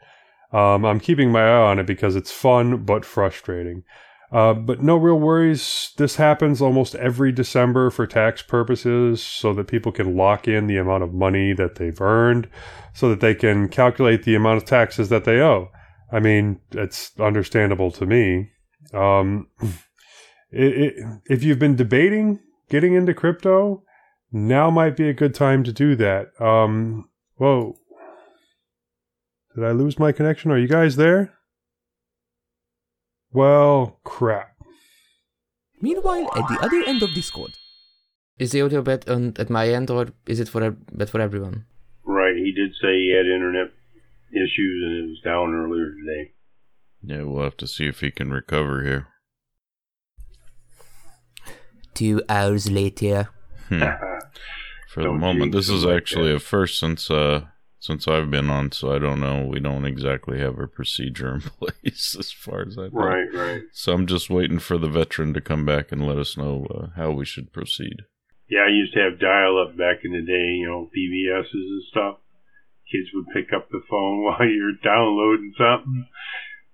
[0.54, 3.84] Um, I'm keeping my eye on it because it's fun but frustrating.
[4.32, 5.92] Uh, but no real worries.
[5.98, 10.78] This happens almost every December for tax purposes so that people can lock in the
[10.78, 12.48] amount of money that they've earned
[12.94, 15.70] so that they can calculate the amount of taxes that they owe.
[16.12, 18.52] I mean, it's understandable to me.
[18.94, 19.48] Um,
[20.52, 20.94] it, it,
[21.26, 22.40] if you've been debating
[22.70, 23.84] getting into crypto,
[24.32, 26.30] now might be a good time to do that.
[26.42, 27.76] Um, whoa.
[29.56, 30.52] Did I lose my connection?
[30.52, 31.34] Are you guys there?
[33.34, 34.56] Well, crap.
[35.82, 37.52] Meanwhile, at the other end of Discord.
[38.38, 41.66] Is the audio bad on, at my end, or is it for bad for everyone?
[42.04, 43.72] Right, he did say he had internet
[44.32, 46.32] issues and it was down earlier today.
[47.04, 49.08] Yeah, we'll have to see if he can recover here.
[51.94, 53.30] Two hours later.
[53.70, 53.84] Hmm.
[54.90, 57.46] For the moment, this is actually a first since uh
[57.82, 59.44] since I've been on, so I don't know.
[59.44, 62.90] We don't exactly have a procedure in place as far as I know.
[62.92, 63.62] Right, right.
[63.74, 66.88] So I'm just waiting for the veteran to come back and let us know uh,
[66.96, 68.04] how we should proceed.
[68.48, 71.84] Yeah, I used to have dial up back in the day, you know, BBSs and
[71.90, 72.18] stuff.
[72.92, 76.08] Kids would pick up the phone while you're downloading something.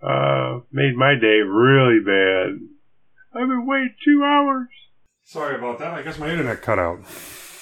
[0.03, 2.59] Uh, made my day really bad.
[3.33, 4.67] I've been waiting two hours.
[5.23, 5.93] Sorry about that.
[5.93, 6.99] I guess my internet cut out.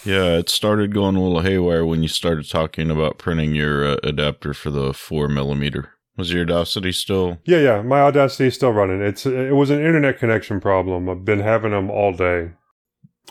[0.06, 3.98] Yeah, it started going a little haywire when you started talking about printing your uh,
[4.04, 5.94] adapter for the four millimeter.
[6.18, 7.40] Was your Audacity still?
[7.46, 7.82] Yeah, yeah.
[7.82, 9.02] My Audacity is still running.
[9.02, 11.10] It's it was an internet connection problem.
[11.10, 12.52] I've been having them all day.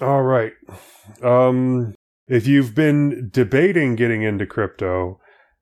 [0.01, 0.53] All right.
[1.23, 1.95] Um,
[2.27, 5.21] if you've been debating getting into crypto,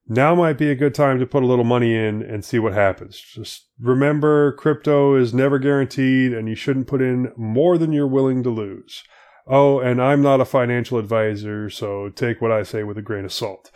[0.09, 2.73] now might be a good time to put a little money in and see what
[2.73, 3.21] happens.
[3.21, 8.43] Just remember, crypto is never guaranteed, and you shouldn't put in more than you're willing
[8.43, 9.03] to lose.
[9.47, 13.25] Oh, and I'm not a financial advisor, so take what I say with a grain
[13.25, 13.71] of salt.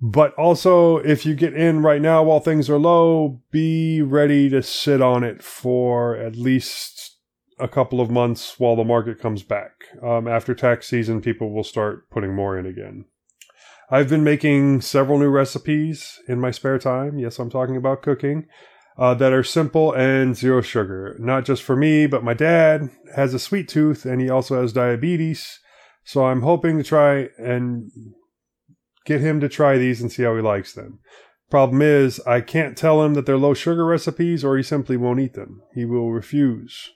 [0.00, 4.62] But also, if you get in right now while things are low, be ready to
[4.62, 7.16] sit on it for at least
[7.58, 9.72] a couple of months while the market comes back.
[10.02, 13.06] Um, after tax season, people will start putting more in again.
[13.90, 17.18] I've been making several new recipes in my spare time.
[17.18, 18.46] Yes, I'm talking about cooking.
[18.98, 21.16] Uh, that are simple and zero sugar.
[21.18, 24.72] Not just for me, but my dad has a sweet tooth and he also has
[24.72, 25.60] diabetes.
[26.02, 27.90] So I'm hoping to try and
[29.04, 31.00] get him to try these and see how he likes them.
[31.50, 35.20] Problem is, I can't tell him that they're low sugar recipes or he simply won't
[35.20, 35.62] eat them.
[35.74, 36.90] He will refuse.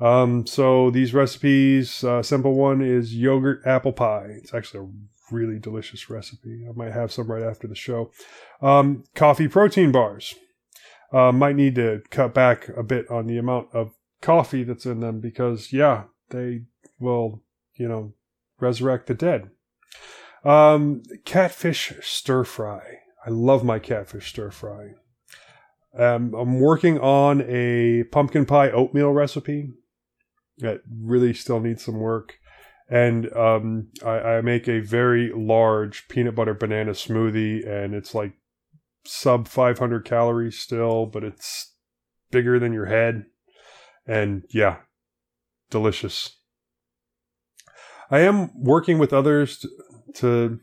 [0.00, 4.38] Um, so these recipes, uh, simple one is yogurt apple pie.
[4.42, 4.90] It's actually a
[5.34, 6.66] really delicious recipe.
[6.68, 8.10] I might have some right after the show.
[8.60, 10.34] Um, coffee protein bars.
[11.12, 15.00] Uh, might need to cut back a bit on the amount of coffee that's in
[15.00, 16.62] them because, yeah, they
[16.98, 17.42] will,
[17.74, 18.14] you know,
[18.60, 19.50] resurrect the dead.
[20.44, 22.80] Um, catfish stir fry.
[23.26, 24.94] I love my catfish stir fry.
[25.96, 29.70] Um, I'm working on a pumpkin pie oatmeal recipe
[30.58, 32.38] that really still needs some work.
[32.88, 38.32] And um, I, I make a very large peanut butter banana smoothie, and it's like
[39.04, 41.74] sub 500 calories still, but it's
[42.30, 43.24] bigger than your head.
[44.06, 44.78] And yeah,
[45.70, 46.36] delicious.
[48.10, 49.64] I am working with others
[50.16, 50.60] to,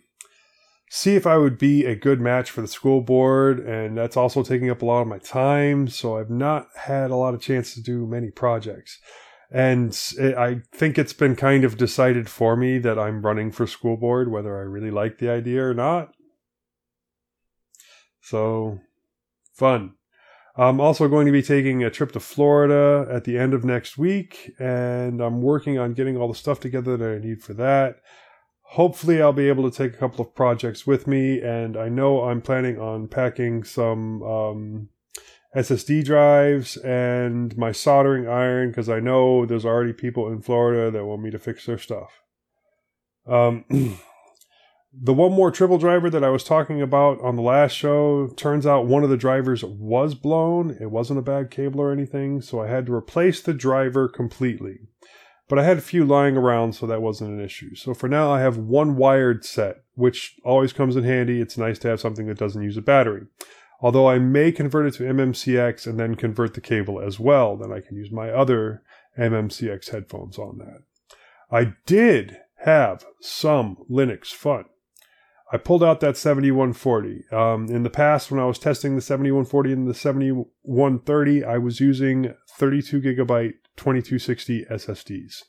[0.92, 4.44] see if I would be a good match for the school board, and that's also
[4.44, 5.88] taking up a lot of my time.
[5.88, 9.00] So I've not had a lot of chance to do many projects.
[9.52, 13.68] And it, I think it's been kind of decided for me that I'm running for
[13.68, 16.10] school board, whether I really like the idea or not.
[18.22, 18.80] So,
[19.54, 19.94] fun.
[20.56, 23.98] I'm also going to be taking a trip to Florida at the end of next
[23.98, 28.02] week, and I'm working on getting all the stuff together that I need for that.
[28.62, 32.24] Hopefully, I'll be able to take a couple of projects with me, and I know
[32.24, 34.90] I'm planning on packing some um,
[35.56, 41.06] SSD drives and my soldering iron because I know there's already people in Florida that
[41.06, 42.22] want me to fix their stuff.
[43.26, 43.66] Um,
[44.92, 48.66] the one more triple driver that I was talking about on the last show turns
[48.66, 50.78] out one of the drivers was blown.
[50.82, 54.80] It wasn't a bad cable or anything, so I had to replace the driver completely.
[55.48, 57.76] But I had a few lying around, so that wasn't an issue.
[57.76, 61.42] So for now, I have one wired set, which always comes in handy.
[61.42, 63.24] It's nice to have something that doesn't use a battery.
[63.82, 67.72] Although I may convert it to MMCX and then convert the cable as well, then
[67.72, 68.84] I can use my other
[69.18, 70.84] MMCX headphones on that.
[71.52, 74.66] I did have some Linux fun.
[75.52, 77.24] I pulled out that 7140.
[77.32, 81.80] Um, in the past, when I was testing the 7140 and the 7130, I was
[81.80, 85.44] using 32 gigabyte 2260 SSDs.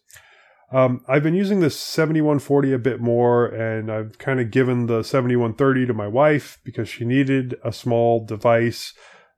[0.73, 5.03] Um, I've been using the 7140 a bit more, and I've kind of given the
[5.03, 8.95] 7130 to my wife because she needed a small device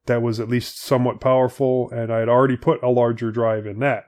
[0.06, 3.78] that was at least somewhat powerful, and I had already put a larger drive in
[3.80, 4.04] that.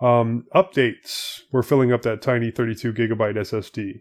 [0.00, 4.00] Um, updates, we're filling up that tiny 32 gigabyte SSD.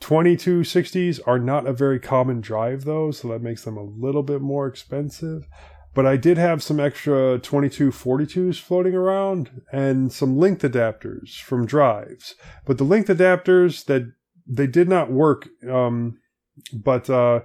[0.00, 4.40] 2260s are not a very common drive, though, so that makes them a little bit
[4.40, 5.46] more expensive.
[5.94, 12.34] But I did have some extra 2242s floating around and some length adapters from drives.
[12.66, 14.12] But the length adapters that
[14.46, 15.48] they did not work.
[15.68, 16.18] Um,
[16.72, 17.40] but uh,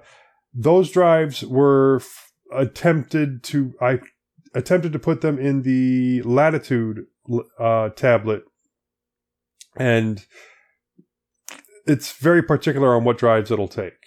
[0.52, 4.00] those drives were f- attempted to I
[4.54, 7.06] attempted to put them in the latitude
[7.58, 8.44] uh, tablet,
[9.76, 10.24] and
[11.90, 13.98] it's very particular on what drives it'll take.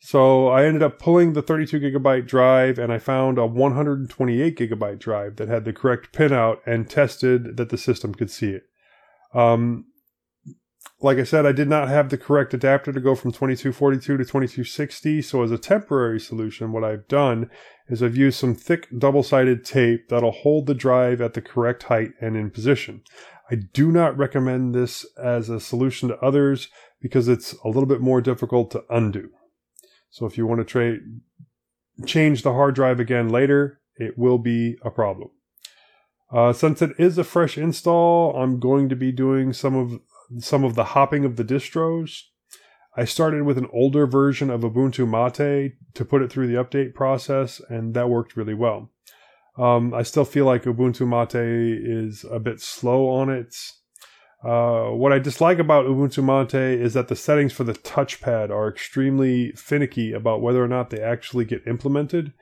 [0.00, 4.98] So I ended up pulling the 32 gigabyte drive and I found a 128 gigabyte
[5.00, 8.64] drive that had the correct pinout and tested that the system could see it.
[9.32, 9.86] Um,
[11.04, 14.24] like I said, I did not have the correct adapter to go from 2242 to
[14.24, 15.20] 2260.
[15.20, 17.50] So as a temporary solution, what I've done
[17.88, 22.12] is I've used some thick double-sided tape that'll hold the drive at the correct height
[22.22, 23.02] and in position.
[23.50, 26.68] I do not recommend this as a solution to others
[27.02, 29.28] because it's a little bit more difficult to undo.
[30.08, 31.00] So if you want to
[32.06, 35.28] change the hard drive again later, it will be a problem.
[36.32, 40.00] Uh, since it is a fresh install, I'm going to be doing some of
[40.38, 42.22] some of the hopping of the distros.
[42.96, 46.94] I started with an older version of Ubuntu Mate to put it through the update
[46.94, 48.90] process, and that worked really well.
[49.58, 51.34] Um, I still feel like Ubuntu Mate
[51.84, 53.54] is a bit slow on it.
[54.44, 58.68] uh, what I dislike about Ubuntu Mate is that the settings for the touchpad are
[58.68, 62.32] extremely finicky about whether or not they actually get implemented,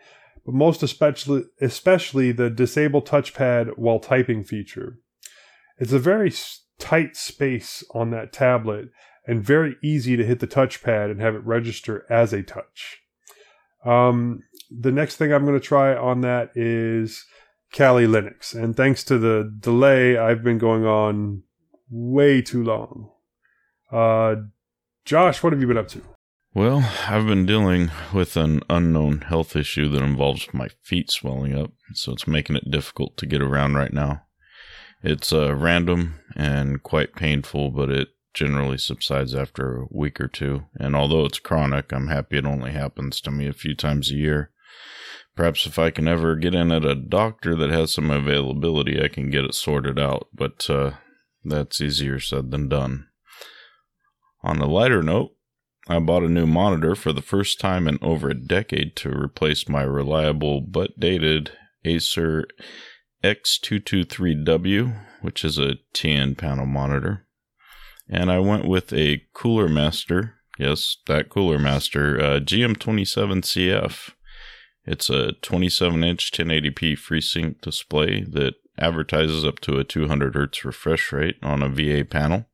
[0.44, 4.98] but most especially, especially the disable touchpad while typing feature.
[5.78, 6.32] It's a very
[6.78, 8.88] tight space on that tablet
[9.26, 13.02] and very easy to hit the touchpad and have it register as a touch.
[13.84, 17.24] Um, the next thing I'm going to try on that is
[17.72, 18.54] Kali Linux.
[18.54, 21.42] And thanks to the delay, I've been going on
[21.90, 23.10] way too long.
[23.90, 24.36] Uh,
[25.04, 26.02] Josh, what have you been up to?
[26.54, 31.72] Well, I've been dealing with an unknown health issue that involves my feet swelling up,
[31.94, 34.24] so it's making it difficult to get around right now.
[35.02, 40.64] It's uh, random and quite painful, but it generally subsides after a week or two.
[40.78, 44.14] And although it's chronic, I'm happy it only happens to me a few times a
[44.14, 44.50] year.
[45.34, 49.08] Perhaps if I can ever get in at a doctor that has some availability, I
[49.08, 50.92] can get it sorted out, but uh,
[51.44, 53.06] that's easier said than done.
[54.42, 55.34] On a lighter note,
[55.88, 59.68] I bought a new monitor for the first time in over a decade to replace
[59.68, 61.52] my reliable but dated
[61.84, 62.46] Acer
[63.22, 67.26] X223W, which is a TN panel monitor.
[68.08, 74.10] And I went with a Cooler Master, yes, that Cooler Master, uh, GM27CF.
[74.84, 81.12] It's a 27 inch 1080p FreeSync display that advertises up to a 200 hertz refresh
[81.12, 82.46] rate on a VA panel.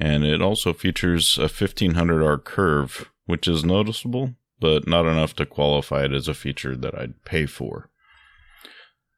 [0.00, 6.04] And it also features a 1500R curve, which is noticeable, but not enough to qualify
[6.04, 7.90] it as a feature that I'd pay for.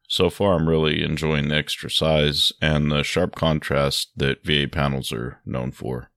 [0.07, 5.11] So far, I'm really enjoying the extra size and the sharp contrast that VA panels
[5.11, 6.11] are known for.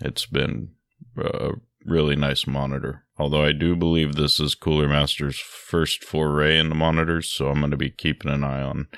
[0.00, 0.70] It's been
[1.18, 1.52] a
[1.84, 3.04] really nice monitor.
[3.18, 7.70] Although I do believe this is Cooler Master's first foray into monitors, so I'm going
[7.70, 8.88] to be keeping an eye on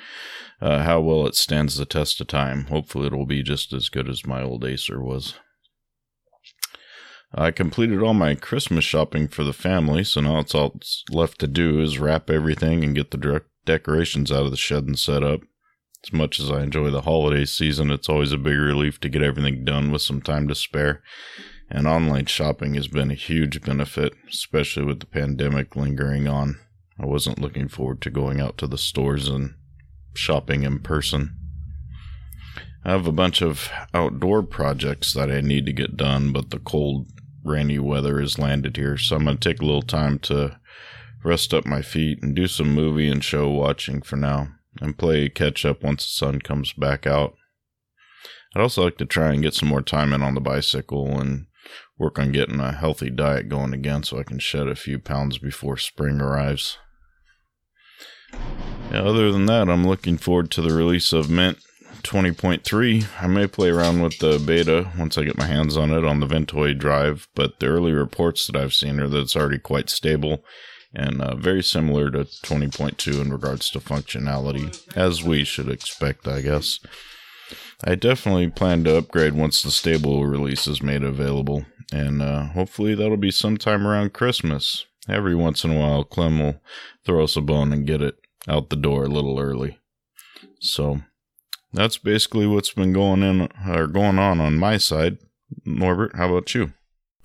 [0.60, 2.64] uh, how well it stands the test of time.
[2.64, 5.34] Hopefully, it will be just as good as my old Acer was.
[7.32, 11.46] I completed all my Christmas shopping for the family, so now it's all left to
[11.46, 13.18] do is wrap everything and get the
[13.68, 15.42] decorations out of the shed and set up.
[16.02, 19.22] As much as I enjoy the holiday season, it's always a big relief to get
[19.22, 21.02] everything done with some time to spare.
[21.70, 26.58] And online shopping has been a huge benefit, especially with the pandemic lingering on.
[26.98, 29.54] I wasn't looking forward to going out to the stores and
[30.14, 31.36] shopping in person.
[32.86, 36.58] I have a bunch of outdoor projects that I need to get done, but the
[36.58, 37.08] cold,
[37.44, 40.58] rainy weather has landed here, so I'm going to take a little time to
[41.24, 44.48] rest up my feet and do some movie and show watching for now,
[44.80, 47.34] and play catch up once the sun comes back out.
[48.54, 51.46] I'd also like to try and get some more time in on the bicycle and
[51.98, 55.38] work on getting a healthy diet going again so I can shed a few pounds
[55.38, 56.78] before spring arrives.
[58.90, 61.58] Yeah, other than that, I'm looking forward to the release of Mint
[62.02, 63.06] 20.3.
[63.20, 66.20] I may play around with the beta once I get my hands on it on
[66.20, 69.90] the Ventoy drive, but the early reports that I've seen are that it's already quite
[69.90, 70.42] stable
[70.94, 76.40] and uh, very similar to 20.2 in regards to functionality, as we should expect, I
[76.40, 76.80] guess.
[77.84, 82.94] I definitely plan to upgrade once the stable release is made available, and uh, hopefully
[82.94, 84.84] that'll be sometime around Christmas.
[85.08, 86.60] Every once in a while, Clem will
[87.04, 88.16] throw us a bone and get it
[88.46, 89.78] out the door a little early.
[90.60, 91.00] So
[91.72, 95.18] that's basically what's been going in or going on on my side.
[95.64, 96.72] Norbert, how about you?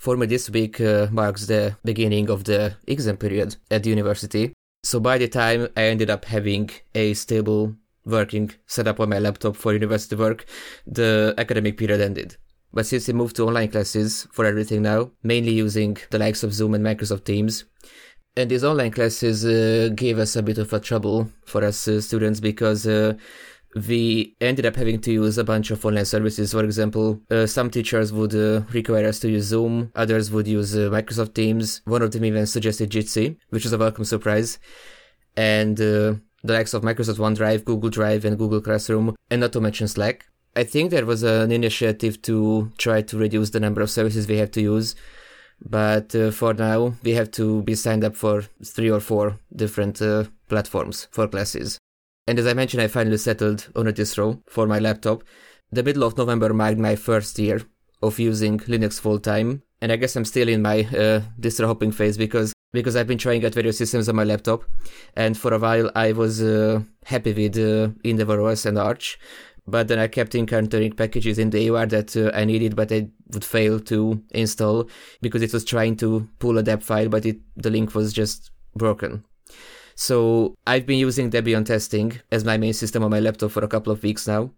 [0.03, 4.51] For me, this week uh, marks the beginning of the exam period at the university.
[4.83, 9.55] So by the time I ended up having a stable working setup on my laptop
[9.55, 10.45] for university work,
[10.85, 12.35] the academic period ended.
[12.73, 16.53] But since we moved to online classes for everything now, mainly using the likes of
[16.53, 17.63] Zoom and Microsoft Teams,
[18.35, 22.01] and these online classes uh, gave us a bit of a trouble for us uh,
[22.01, 23.13] students because uh,
[23.75, 26.51] we ended up having to use a bunch of online services.
[26.51, 30.75] For example, uh, some teachers would uh, require us to use Zoom, others would use
[30.75, 31.81] uh, Microsoft Teams.
[31.85, 34.59] One of them even suggested Jitsi, which was a welcome surprise.
[35.35, 39.61] And uh, the likes of Microsoft OneDrive, Google Drive, and Google Classroom, and not to
[39.61, 40.25] mention Slack.
[40.55, 44.37] I think there was an initiative to try to reduce the number of services we
[44.37, 44.95] have to use.
[45.65, 50.01] But uh, for now, we have to be signed up for three or four different
[50.01, 51.79] uh, platforms for classes.
[52.27, 55.23] And as I mentioned, I finally settled on a distro for my laptop.
[55.71, 57.61] The middle of November marked my first year
[58.01, 61.91] of using Linux full time, and I guess I'm still in my uh, distro hopping
[61.91, 64.63] phase because because I've been trying out various systems on my laptop,
[65.15, 69.19] and for a while I was uh, happy with uh, EndeavourOS and Arch,
[69.67, 73.09] but then I kept encountering packages in the AUR that uh, I needed, but I
[73.31, 74.89] would fail to install
[75.21, 78.51] because it was trying to pull a deb file, but it, the link was just
[78.75, 79.23] broken.
[79.95, 83.67] So I've been using Debian testing as my main system on my laptop for a
[83.67, 84.51] couple of weeks now.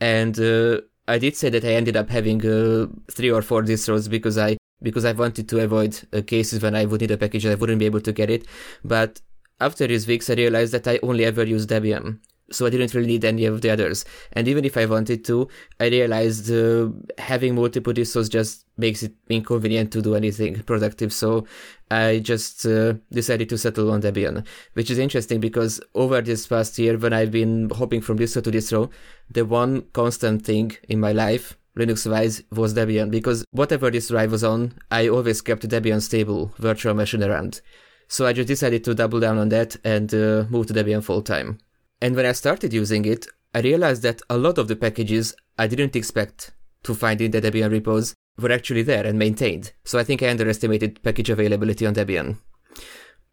[0.00, 4.08] And uh, I did say that I ended up having uh, three or four distros
[4.08, 7.44] because I because I wanted to avoid uh, cases when I would need a package
[7.44, 8.46] and I wouldn't be able to get it.
[8.84, 9.20] But
[9.60, 12.18] after these weeks, I realized that I only ever use Debian
[12.52, 14.04] so I didn't really need any of the others.
[14.32, 15.48] And even if I wanted to,
[15.80, 21.12] I realized uh, having multiple distros just makes it inconvenient to do anything productive.
[21.12, 21.46] So
[21.90, 26.78] I just uh, decided to settle on Debian, which is interesting because over this past
[26.78, 28.90] year, when I've been hopping from distro to distro,
[29.30, 34.30] the one constant thing in my life Linux wise was Debian because whatever this drive
[34.32, 37.62] was on, I always kept Debian stable virtual machine around.
[38.08, 41.22] So I just decided to double down on that and uh, move to Debian full
[41.22, 41.58] time.
[42.02, 45.68] And when I started using it, I realized that a lot of the packages I
[45.68, 46.50] didn't expect
[46.82, 49.72] to find in the Debian repos were actually there and maintained.
[49.84, 52.38] So I think I underestimated package availability on Debian.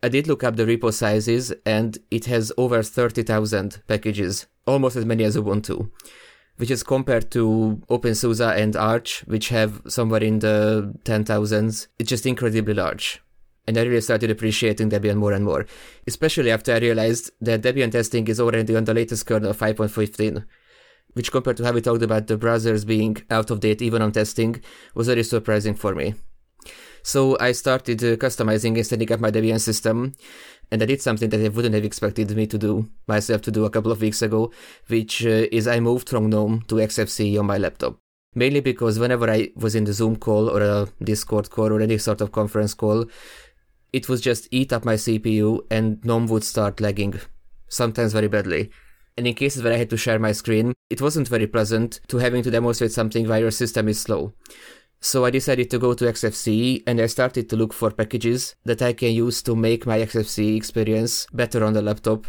[0.03, 5.03] I did look up the repo sizes and it has over 30,000 packages, almost as
[5.03, 5.89] many as Ubuntu,
[6.57, 11.87] which is compared to OpenSUSE and Arch, which have somewhere in the 10,000s.
[11.97, 13.19] It's just incredibly large.
[13.69, 15.67] And I really started appreciating Debian more and more,
[16.07, 20.43] especially after I realized that Debian testing is already on the latest kernel 5.15,
[21.13, 24.11] which compared to how we talked about the browsers being out of date even on
[24.11, 24.59] testing
[24.95, 26.15] was very surprising for me.
[27.03, 30.13] So I started uh, customizing and setting up my Debian system,
[30.71, 33.65] and I did something that I wouldn't have expected me to do myself to do
[33.65, 34.51] a couple of weeks ago,
[34.87, 37.99] which uh, is I moved from GNOME to XFCE on my laptop.
[38.35, 41.97] Mainly because whenever I was in the Zoom call or a Discord call or any
[41.97, 43.05] sort of conference call,
[43.93, 47.19] it would just eat up my CPU and GNOME would start lagging,
[47.67, 48.71] sometimes very badly.
[49.17, 52.17] And in cases where I had to share my screen, it wasn't very pleasant to
[52.17, 54.33] having to demonstrate something while your system is slow.
[55.01, 58.81] So I decided to go to XFCE and I started to look for packages that
[58.81, 62.27] I can use to make my XFCE experience better on the laptop,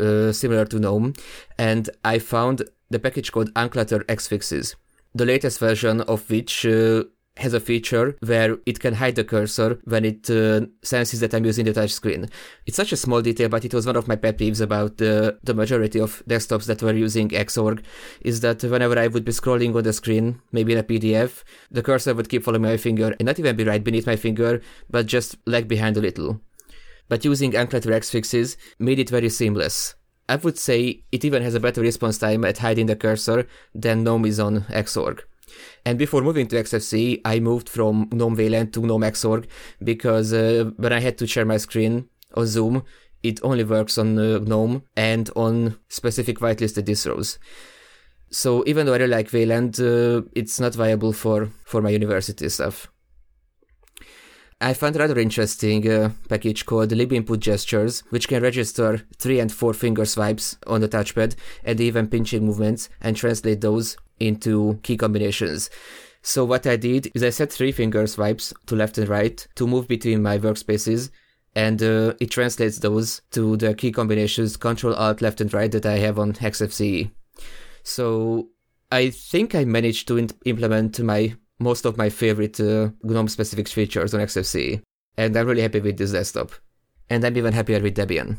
[0.00, 1.14] uh, similar to GNOME.
[1.56, 4.74] And I found the package called Unclutter Xfixes,
[5.14, 7.04] the latest version of which uh,
[7.40, 11.44] has a feature where it can hide the cursor when it uh, senses that I'm
[11.44, 12.28] using the touch screen.
[12.66, 15.38] It's such a small detail, but it was one of my pet peeves about the,
[15.42, 17.82] the majority of desktops that were using Xorg,
[18.20, 21.82] is that whenever I would be scrolling on the screen, maybe in a PDF, the
[21.82, 25.06] cursor would keep following my finger and not even be right beneath my finger, but
[25.06, 26.40] just lag behind a little.
[27.08, 29.94] But using Unclutter Xfixes made it very seamless.
[30.28, 34.04] I would say it even has a better response time at hiding the cursor than
[34.04, 35.22] GNOME is on Xorg.
[35.84, 39.46] And before moving to XFC, I moved from GNOME Wayland to GNOME Xorg
[39.82, 42.82] because uh, when I had to share my screen on Zoom,
[43.22, 47.38] it only works on uh, GNOME and on specific whitelisted distros.
[48.30, 52.48] So even though I really like Wayland, uh, it's not viable for, for my university
[52.48, 52.90] stuff.
[54.62, 59.72] I found rather interesting uh, package called libinput gestures, which can register three and four
[59.72, 61.34] finger swipes on the touchpad
[61.64, 65.70] and even pinching movements and translate those into key combinations.
[66.22, 69.66] So what I did is I set three finger swipes to left and right to
[69.66, 71.10] move between my workspaces
[71.54, 75.86] and uh, it translates those to the key combinations control alt left and right that
[75.86, 77.10] I have on XFCE.
[77.82, 78.50] So
[78.92, 83.68] I think I managed to in- implement my most of my favorite uh, GNOME specific
[83.68, 84.82] features on XFCE,
[85.16, 86.52] and I'm really happy with this desktop.
[87.08, 88.38] And I'm even happier with Debian.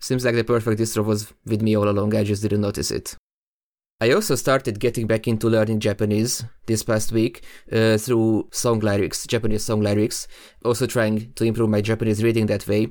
[0.00, 3.16] Seems like the perfect distro was with me all along, I just didn't notice it.
[4.00, 9.26] I also started getting back into learning Japanese this past week uh, through song lyrics,
[9.26, 10.26] Japanese song lyrics,
[10.64, 12.88] also trying to improve my Japanese reading that way.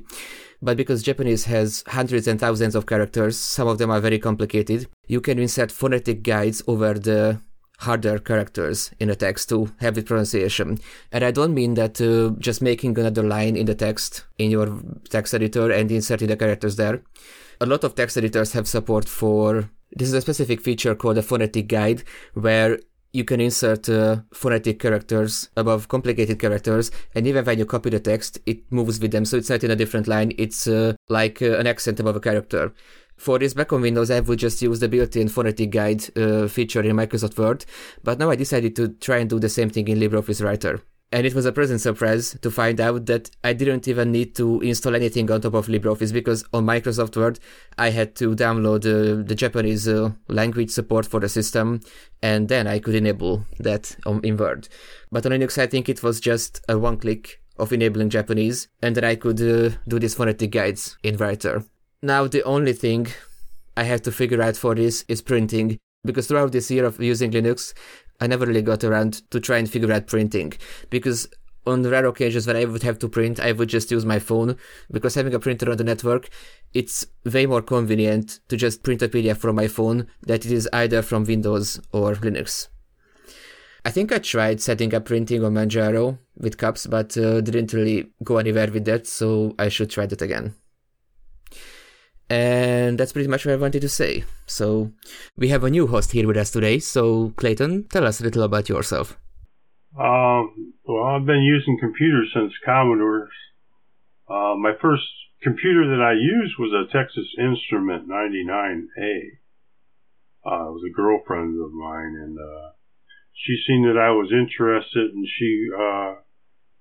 [0.62, 4.88] But because Japanese has hundreds and thousands of characters, some of them are very complicated,
[5.06, 7.40] you can insert phonetic guides over the
[7.78, 10.78] harder characters in a text to have the pronunciation.
[11.12, 14.80] And I don't mean that uh, just making another line in the text in your
[15.10, 17.02] text editor and inserting the characters there.
[17.60, 21.22] A lot of text editors have support for this is a specific feature called a
[21.22, 22.02] phonetic guide
[22.34, 22.78] where
[23.12, 28.00] you can insert uh, phonetic characters above complicated characters, and even when you copy the
[28.00, 29.24] text, it moves with them.
[29.24, 30.32] So it's not in a different line.
[30.36, 32.74] It's uh, like uh, an accent above a character.
[33.16, 36.82] For this back on Windows, I would just use the built-in phonetic guide uh, feature
[36.82, 37.64] in Microsoft Word,
[38.02, 40.82] but now I decided to try and do the same thing in LibreOffice Writer.
[41.14, 44.60] And it was a pleasant surprise to find out that I didn't even need to
[44.62, 47.38] install anything on top of LibreOffice because on Microsoft Word
[47.78, 51.82] I had to download uh, the Japanese uh, language support for the system
[52.20, 54.68] and then I could enable that on, in Word.
[55.12, 58.96] But on Linux I think it was just a one click of enabling Japanese and
[58.96, 61.62] then I could uh, do these phonetic guides in Writer.
[62.04, 63.06] Now the only thing
[63.78, 67.30] I have to figure out for this is printing because throughout this year of using
[67.30, 67.72] Linux,
[68.20, 70.52] I never really got around to try and figure out printing
[70.90, 71.26] because
[71.66, 74.58] on rare occasions when I would have to print, I would just use my phone
[74.92, 76.28] because having a printer on the network,
[76.74, 80.68] it's way more convenient to just print a PDF from my phone that it is
[80.74, 82.68] either from Windows or Linux.
[83.82, 88.12] I think I tried setting up printing on Manjaro with cups, but uh, didn't really
[88.22, 90.54] go anywhere with that, so I should try that again.
[92.30, 94.24] And that's pretty much what I wanted to say.
[94.46, 94.92] So,
[95.36, 96.78] we have a new host here with us today.
[96.78, 99.18] So, Clayton, tell us a little about yourself.
[99.98, 103.28] Um, well, I've been using computers since Commodore.
[104.28, 105.04] Uh, my first
[105.42, 109.38] computer that I used was a Texas Instrument 99A.
[110.44, 112.70] Uh, it was a girlfriend of mine, and uh,
[113.32, 116.14] she seen that I was interested, and she uh,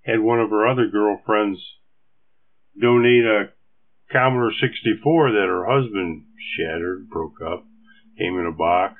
[0.03, 1.59] had one of her other girlfriends
[2.79, 3.52] donate a
[4.13, 7.65] Commodore 64 that her husband shattered, broke up,
[8.17, 8.95] came in a box.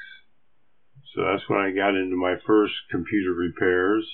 [1.15, 4.05] So that's when I got into my first computer repairs.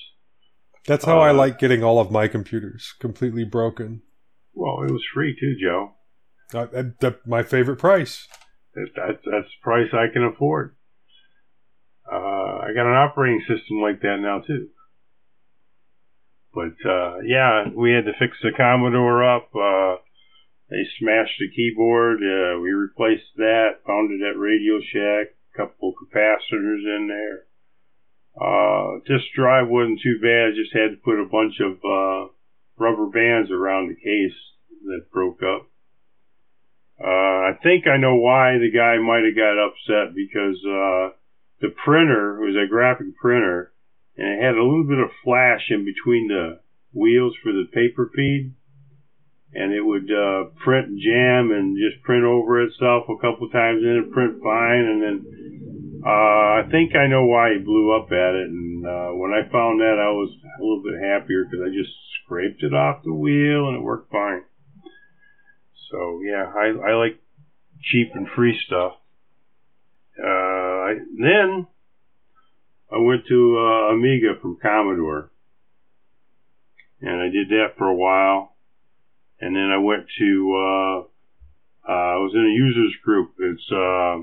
[0.86, 4.02] That's how I Uh, like getting all of my computers completely broken.
[4.54, 5.94] Well, it was free too, Joe.
[6.52, 8.26] Uh, that, that, my favorite price.
[8.74, 10.76] That, that, that's the price I can afford.
[12.10, 14.68] Uh, I got an operating system like that now too.
[16.52, 19.48] But uh, yeah, we had to fix the Commodore up.
[19.54, 19.96] Uh,
[20.70, 22.22] they smashed the keyboard.
[22.22, 23.82] Uh, we replaced that.
[23.86, 25.34] Found it at Radio Shack.
[25.54, 27.44] A couple capacitors in there.
[28.40, 30.54] Uh, this drive wasn't too bad.
[30.54, 32.32] Just had to put a bunch of uh,
[32.78, 34.38] rubber bands around the case
[34.84, 35.66] that broke up.
[37.02, 41.16] Uh, I think I know why the guy might have got upset because uh,
[41.60, 43.72] the printer was a graphic printer
[44.16, 46.60] and it had a little bit of flash in between the
[46.92, 48.52] wheels for the paper feed
[49.52, 54.04] and it would uh, print jam and just print over itself a couple times and
[54.04, 55.16] then print fine and then
[56.06, 59.42] uh, I think I know why he blew up at it and uh, when I
[59.50, 61.90] found that I was a little bit happier because I just
[62.22, 64.42] scraped it off the wheel and it worked fine.
[65.90, 67.18] So yeah I, I like
[67.82, 68.92] cheap and free stuff.
[70.22, 71.66] Uh, I, then
[72.92, 75.30] I went to uh, Amiga from Commodore,
[77.00, 78.49] and I did that for a while,
[79.40, 81.00] and then I went to uh,
[81.88, 83.32] uh, I was in a users group.
[83.38, 84.22] It's uh,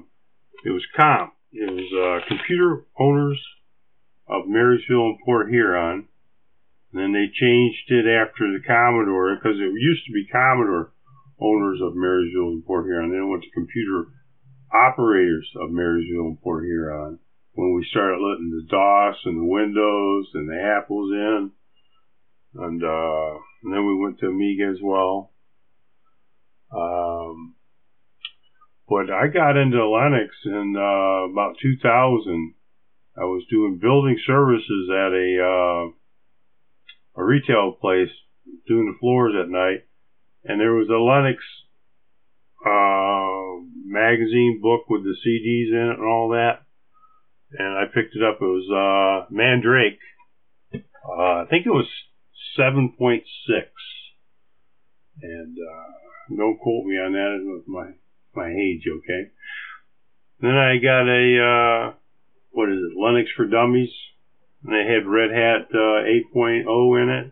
[0.63, 1.34] it was COMP.
[1.51, 3.41] It was uh, Computer Owners
[4.28, 6.07] of Marysville and Port Huron.
[6.91, 10.93] And then they changed it after the Commodore because it used to be Commodore
[11.39, 13.11] Owners of Marysville and Port Huron.
[13.11, 14.07] Then it went to Computer
[14.72, 17.20] Operators of Marysville and Port Huron
[17.53, 21.51] when we started letting the DOS and the Windows and the Apples in.
[22.58, 25.32] And, uh, and then we went to Amiga as well.
[26.76, 27.55] Um,
[28.89, 32.53] but I got into Linux in uh, about 2000.
[33.18, 35.91] I was doing building services at a uh,
[37.20, 38.12] a retail place,
[38.68, 39.86] doing the floors at night,
[40.43, 41.41] and there was a Linux
[42.64, 46.68] uh, magazine book with the CDs in it and all that
[47.51, 48.38] and I picked it up.
[48.41, 49.99] It was uh, Mandrake.
[50.74, 51.88] Uh, I think it was
[52.57, 53.21] 7.6.
[55.21, 57.39] And uh, don't quote me on that.
[57.41, 57.91] It was my
[58.35, 59.29] my age, okay?
[60.39, 61.93] Then I got a uh,
[62.51, 62.97] what is it?
[62.97, 63.89] Linux for Dummies.
[64.63, 67.31] And they had Red Hat uh, 8.0 in it,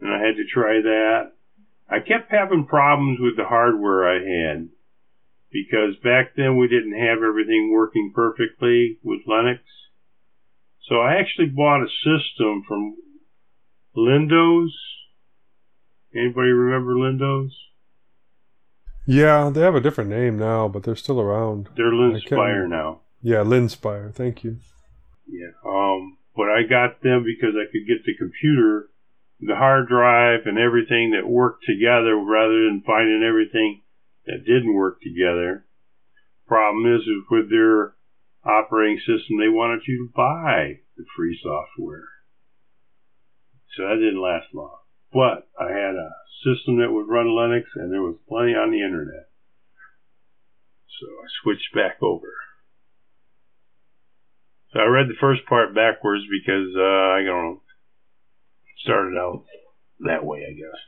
[0.00, 1.32] and I had to try that.
[1.88, 4.68] I kept having problems with the hardware I had
[5.50, 9.60] because back then we didn't have everything working perfectly with Linux.
[10.88, 12.96] So I actually bought a system from
[13.96, 14.70] Lindows.
[16.14, 17.50] Anybody remember Lindows?
[19.06, 21.68] Yeah, they have a different name now, but they're still around.
[21.76, 23.00] They're Linspire now.
[23.22, 24.14] Yeah, Linspire.
[24.14, 24.58] Thank you.
[25.26, 25.52] Yeah.
[25.66, 28.90] Um, but I got them because I could get the computer,
[29.40, 33.82] the hard drive, and everything that worked together rather than finding everything
[34.26, 35.64] that didn't work together.
[36.46, 37.94] Problem is, is with their
[38.44, 42.08] operating system, they wanted you to buy the free software.
[43.76, 44.78] So that didn't last long.
[45.12, 46.10] But I had a
[46.44, 49.28] system that would run Linux and there was plenty on the internet.
[51.00, 52.32] So I switched back over.
[54.72, 57.62] So I read the first part backwards because, uh, I don't know,
[58.84, 59.44] started out
[60.00, 60.80] that way, I guess.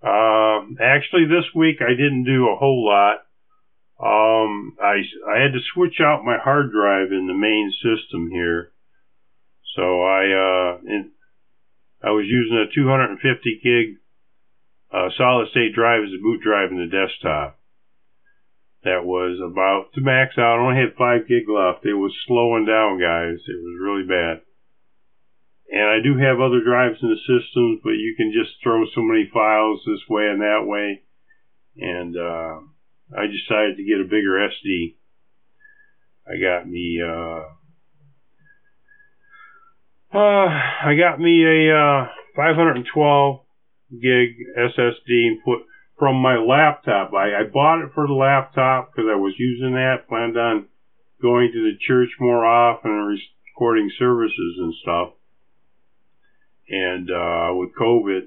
[0.00, 3.24] Um, actually, this week I didn't do a whole lot.
[3.98, 8.72] Um, I, I had to switch out my hard drive in the main system here.
[9.74, 11.10] So I, uh, in,
[12.02, 13.98] I was using a 250 gig
[14.92, 17.58] uh, solid state drive as a boot drive in the desktop.
[18.84, 20.58] That was about to max out.
[20.58, 21.84] I only had 5 gig left.
[21.84, 23.42] It was slowing down, guys.
[23.42, 24.46] It was really bad.
[25.68, 29.02] And I do have other drives in the system, but you can just throw so
[29.02, 31.02] many files this way and that way.
[31.76, 32.64] And uh,
[33.12, 34.96] I decided to get a bigger SD.
[36.24, 37.02] I got me.
[37.02, 37.57] Uh,
[40.14, 43.40] uh, I got me a uh, 512
[43.90, 45.60] gig SSD and put
[45.98, 47.12] from my laptop.
[47.12, 50.08] I, I bought it for the laptop because I was using that.
[50.08, 50.66] Planned on
[51.20, 53.18] going to the church more often and
[53.54, 55.08] recording services and stuff.
[56.68, 58.22] And uh, with COVID,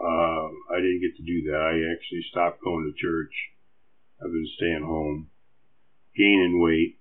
[0.00, 1.60] uh, I didn't get to do that.
[1.60, 3.32] I actually stopped going to church.
[4.20, 5.28] I've been staying home,
[6.16, 6.98] gaining weight.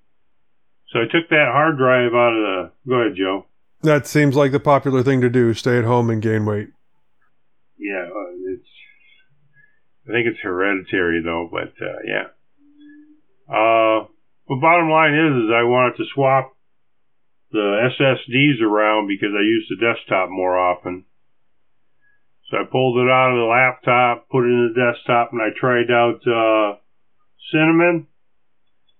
[0.91, 2.71] So I took that hard drive out of the.
[2.87, 3.45] Go ahead, Joe.
[3.83, 6.69] That seems like the popular thing to do: stay at home and gain weight.
[7.77, 8.07] Yeah,
[8.53, 8.67] it's.
[10.07, 12.27] I think it's hereditary though, but uh, yeah.
[13.49, 14.07] Uh,
[14.47, 16.55] but bottom line is, is I wanted to swap
[17.51, 21.05] the SSDs around because I use the desktop more often.
[22.49, 25.49] So I pulled it out of the laptop, put it in the desktop, and I
[25.57, 26.77] tried out uh,
[27.51, 28.07] Cinnamon.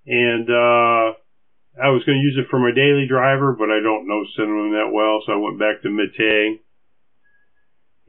[0.06, 1.14] And uh,
[1.80, 4.72] I was going to use it for my daily driver, but I don't know Cinnamon
[4.74, 6.60] that well, so I went back to Mate.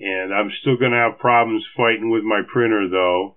[0.01, 3.37] And I'm still going to have problems fighting with my printer, though.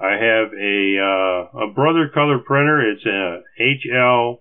[0.00, 2.90] I have a uh, a brother color printer.
[2.90, 4.40] It's a HL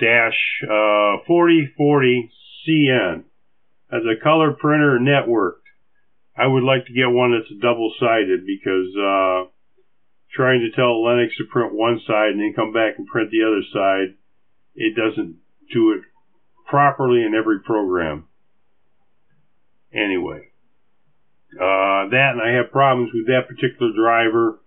[0.00, 2.30] dash uh, 4040
[2.66, 3.24] CN
[3.92, 5.62] as a color printer networked.
[6.36, 9.50] I would like to get one that's double sided because uh,
[10.34, 13.46] trying to tell Linux to print one side and then come back and print the
[13.46, 14.16] other side,
[14.74, 15.36] it doesn't
[15.72, 16.00] do it
[16.68, 18.26] properly in every program.
[19.92, 20.50] Anyway,
[21.54, 24.58] uh, that and I have problems with that particular driver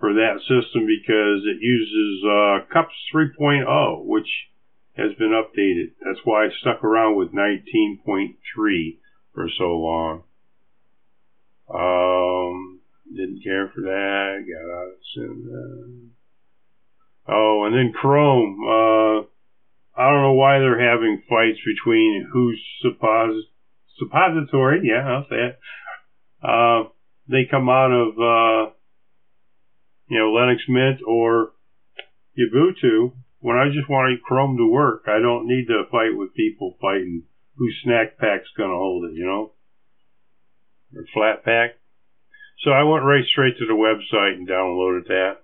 [0.00, 4.28] for that system because it uses uh, CUPS 3.0, which
[4.96, 5.94] has been updated.
[6.04, 8.98] That's why I stuck around with 19.3
[9.34, 10.22] for so long.
[11.72, 12.80] Um,
[13.14, 14.44] didn't care for that.
[15.16, 16.10] Of Cinnamon.
[17.28, 18.58] Oh, and then Chrome.
[18.62, 19.26] Uh,
[19.98, 23.48] I don't know why they're having fights between who's suppos-
[23.98, 24.80] suppository.
[24.84, 25.58] Yeah, I'll say it.
[26.42, 26.90] Uh,
[27.28, 28.72] they come out of, uh,
[30.08, 31.52] you know, Linux Mint or
[32.38, 33.12] Ubuntu
[33.46, 37.22] when I just want Chrome to work, I don't need to fight with people fighting
[37.56, 39.52] whose snack pack's going to hold it, you know?
[40.96, 41.78] Or Flatpak.
[42.64, 45.36] So I went right straight to the website and downloaded that.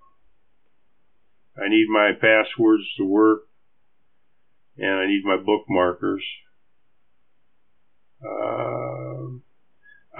[1.57, 3.43] I need my passwords to work,
[4.79, 6.23] and I need my bookmarkers.
[8.25, 9.41] Uh,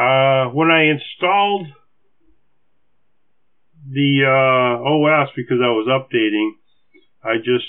[0.03, 1.66] uh, when I installed
[3.88, 6.51] the uh, OS because I was updating,
[7.24, 7.66] I just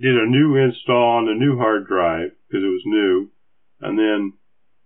[0.00, 3.30] did a new install on the new hard drive because it was new,
[3.80, 4.32] and then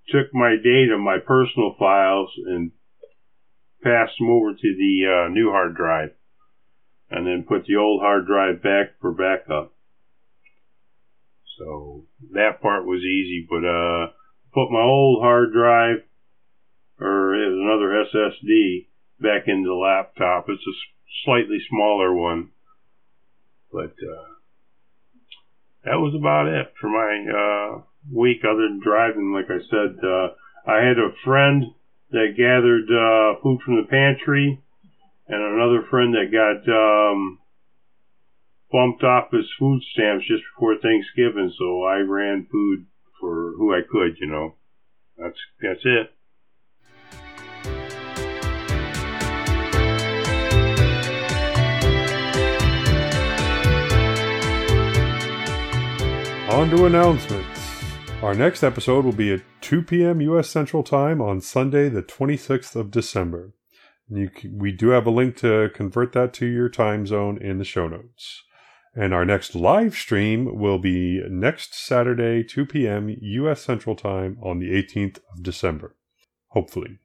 [0.08, 2.70] took my data, my personal files, and
[3.82, 6.10] passed them over to the uh, new hard drive,
[7.10, 9.72] and then put the old hard drive back for backup.
[11.58, 14.06] So that part was easy, but uh,
[14.54, 15.98] put my old hard drive,
[16.98, 18.86] or it was another SSD,
[19.20, 20.46] back into the laptop.
[20.48, 20.76] It's a
[21.24, 22.48] slightly smaller one
[23.72, 24.28] but uh,
[25.84, 29.32] that was about it for my uh, week, other than driving.
[29.32, 30.28] Like I said, uh,
[30.70, 31.64] I had a friend
[32.12, 34.62] that gathered uh, food from the pantry,
[35.28, 37.38] and another friend that got um,
[38.70, 41.52] bumped off his food stamps just before Thanksgiving.
[41.58, 42.86] So I ran food
[43.18, 44.16] for who I could.
[44.20, 44.54] You know,
[45.16, 46.10] that's that's it.
[56.50, 57.41] On to announcements.
[58.22, 60.20] Our next episode will be at 2 p.m.
[60.20, 60.48] U.S.
[60.48, 63.52] Central Time on Sunday, the 26th of December.
[64.08, 67.64] You, we do have a link to convert that to your time zone in the
[67.64, 68.44] show notes.
[68.94, 73.12] And our next live stream will be next Saturday, 2 p.m.
[73.20, 73.60] U.S.
[73.60, 75.96] Central Time on the 18th of December.
[76.50, 77.00] Hopefully.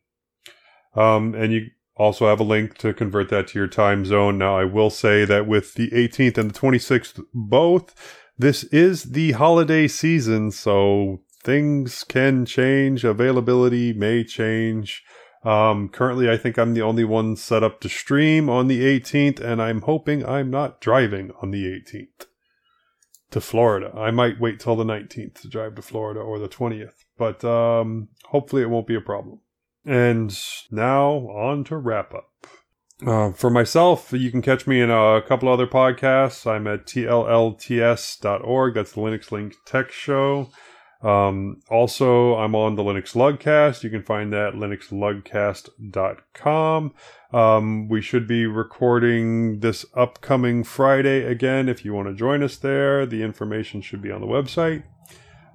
[0.96, 1.66] Um, and you
[1.96, 4.38] also have a link to convert that to your time zone.
[4.38, 7.96] Now, I will say that with the 18th and the 26th both,
[8.38, 13.04] this is the holiday season, so things can change.
[13.04, 15.04] Availability may change.
[15.44, 19.40] Um, currently, I think I'm the only one set up to stream on the 18th,
[19.40, 22.28] and I'm hoping I'm not driving on the 18th
[23.32, 23.92] to Florida.
[23.96, 28.10] I might wait till the 19th to drive to Florida or the 20th, but um,
[28.26, 29.40] hopefully it won't be a problem.
[29.86, 30.38] And
[30.70, 32.30] now on to wrap up.
[33.06, 36.50] Uh, for myself, you can catch me in a couple other podcasts.
[36.50, 38.74] I'm at tllts.org.
[38.74, 40.50] That's the Linux Link Tech Show.
[41.04, 43.84] Um, also, I'm on the Linux Lugcast.
[43.84, 46.94] You can find that at linuxlugcast.com.
[47.32, 51.70] Um, we should be recording this upcoming Friday again.
[51.70, 54.82] If you want to join us there, the information should be on the website.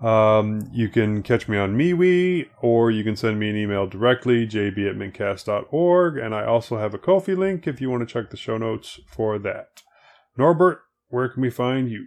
[0.02, 4.46] Um, you can catch me on MeWe, or you can send me an email directly,
[4.46, 6.18] jb at mintcast.org.
[6.18, 8.98] And I also have a Ko-fi link if you want to check the show notes
[9.06, 9.82] for that.
[10.36, 12.06] Norbert, where can we find you?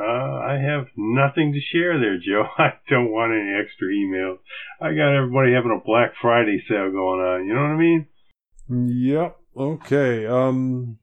[0.00, 2.46] Uh, I have nothing to share there, Joe.
[2.58, 4.38] I don't want any extra emails.
[4.80, 7.46] I got everybody having a Black Friday sale going on.
[7.46, 8.06] You know what I mean?
[8.70, 9.36] Yep.
[9.56, 10.26] Okay.
[10.26, 10.98] Um,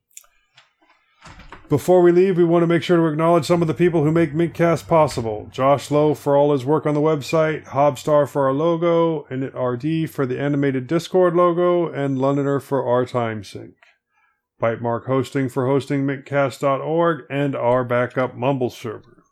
[1.69, 4.11] before we leave, we want to make sure to acknowledge some of the people who
[4.11, 5.47] make Mintcast possible.
[5.51, 10.09] Josh Lowe for all his work on the website, Hobstar for our logo, and RD
[10.09, 13.76] for the animated Discord logo, and Londoner for our time sync.
[14.61, 19.23] Bytemark Hosting for hosting Mintcast.org and our backup Mumble server.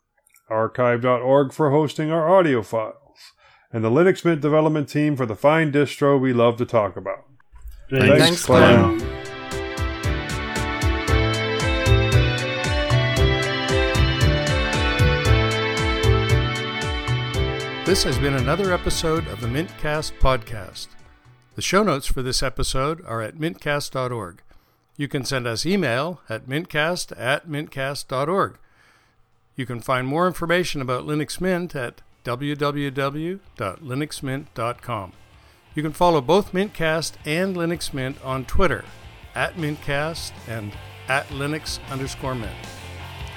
[0.48, 3.32] Archive.org for hosting our audio files.
[3.72, 7.24] And the Linux Mint development team for the fine distro we love to talk about.
[7.90, 8.98] Thanks, Thanks, Clem.
[8.98, 9.16] Clem.
[17.84, 20.88] This has been another episode of the Mintcast podcast.
[21.54, 24.42] The show notes for this episode are at mintcast.org.
[24.96, 28.58] You can send us email at mintcast at mintcast.org.
[29.54, 35.12] You can find more information about Linux Mint at www.linuxmint.com.
[35.74, 38.84] You can follow both Mintcast and Linux Mint on Twitter
[39.34, 40.72] at Mintcast and
[41.08, 42.56] at Linux underscore Mint.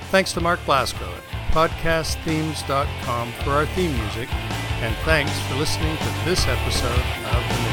[0.09, 6.11] Thanks to Mark Blasco at podcastthemes.com for our theme music, and thanks for listening to
[6.25, 7.68] this episode of the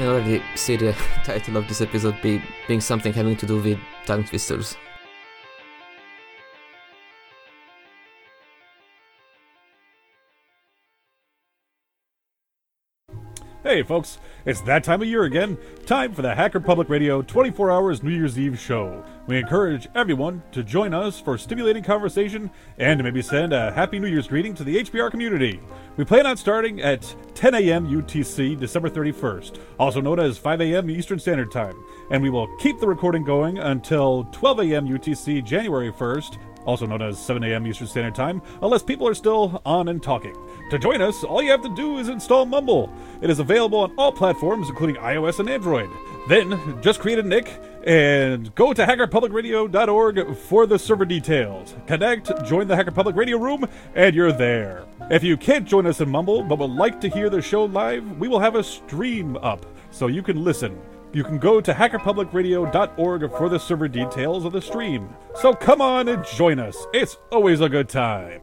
[0.00, 0.92] can already see the
[1.24, 4.78] title of this episode be, being something having to do with tongue twisters.
[13.70, 15.56] Hey, folks, it's that time of year again.
[15.86, 19.04] Time for the Hacker Public Radio 24 Hours New Year's Eve show.
[19.28, 24.00] We encourage everyone to join us for stimulating conversation and to maybe send a Happy
[24.00, 25.60] New Year's greeting to the HPR community.
[25.96, 27.86] We plan on starting at 10 a.m.
[27.86, 30.90] UTC December 31st, also known as 5 a.m.
[30.90, 34.88] Eastern Standard Time, and we will keep the recording going until 12 a.m.
[34.88, 37.66] UTC January 1st, also known as 7 a.m.
[37.66, 40.36] Eastern Standard Time, unless people are still on and talking.
[40.70, 42.92] To join us, all you have to do is install Mumble.
[43.20, 45.90] It is available on all platforms, including iOS and Android.
[46.28, 51.74] Then, just create a nick and go to hackerpublicradio.org for the server details.
[51.86, 54.84] Connect, join the Hacker Public Radio room, and you're there.
[55.10, 58.18] If you can't join us in Mumble but would like to hear the show live,
[58.18, 60.78] we will have a stream up so you can listen.
[61.12, 65.08] You can go to hackerpublicradio.org for the server details of the stream.
[65.34, 66.76] So come on and join us.
[66.92, 68.40] It's always a good time.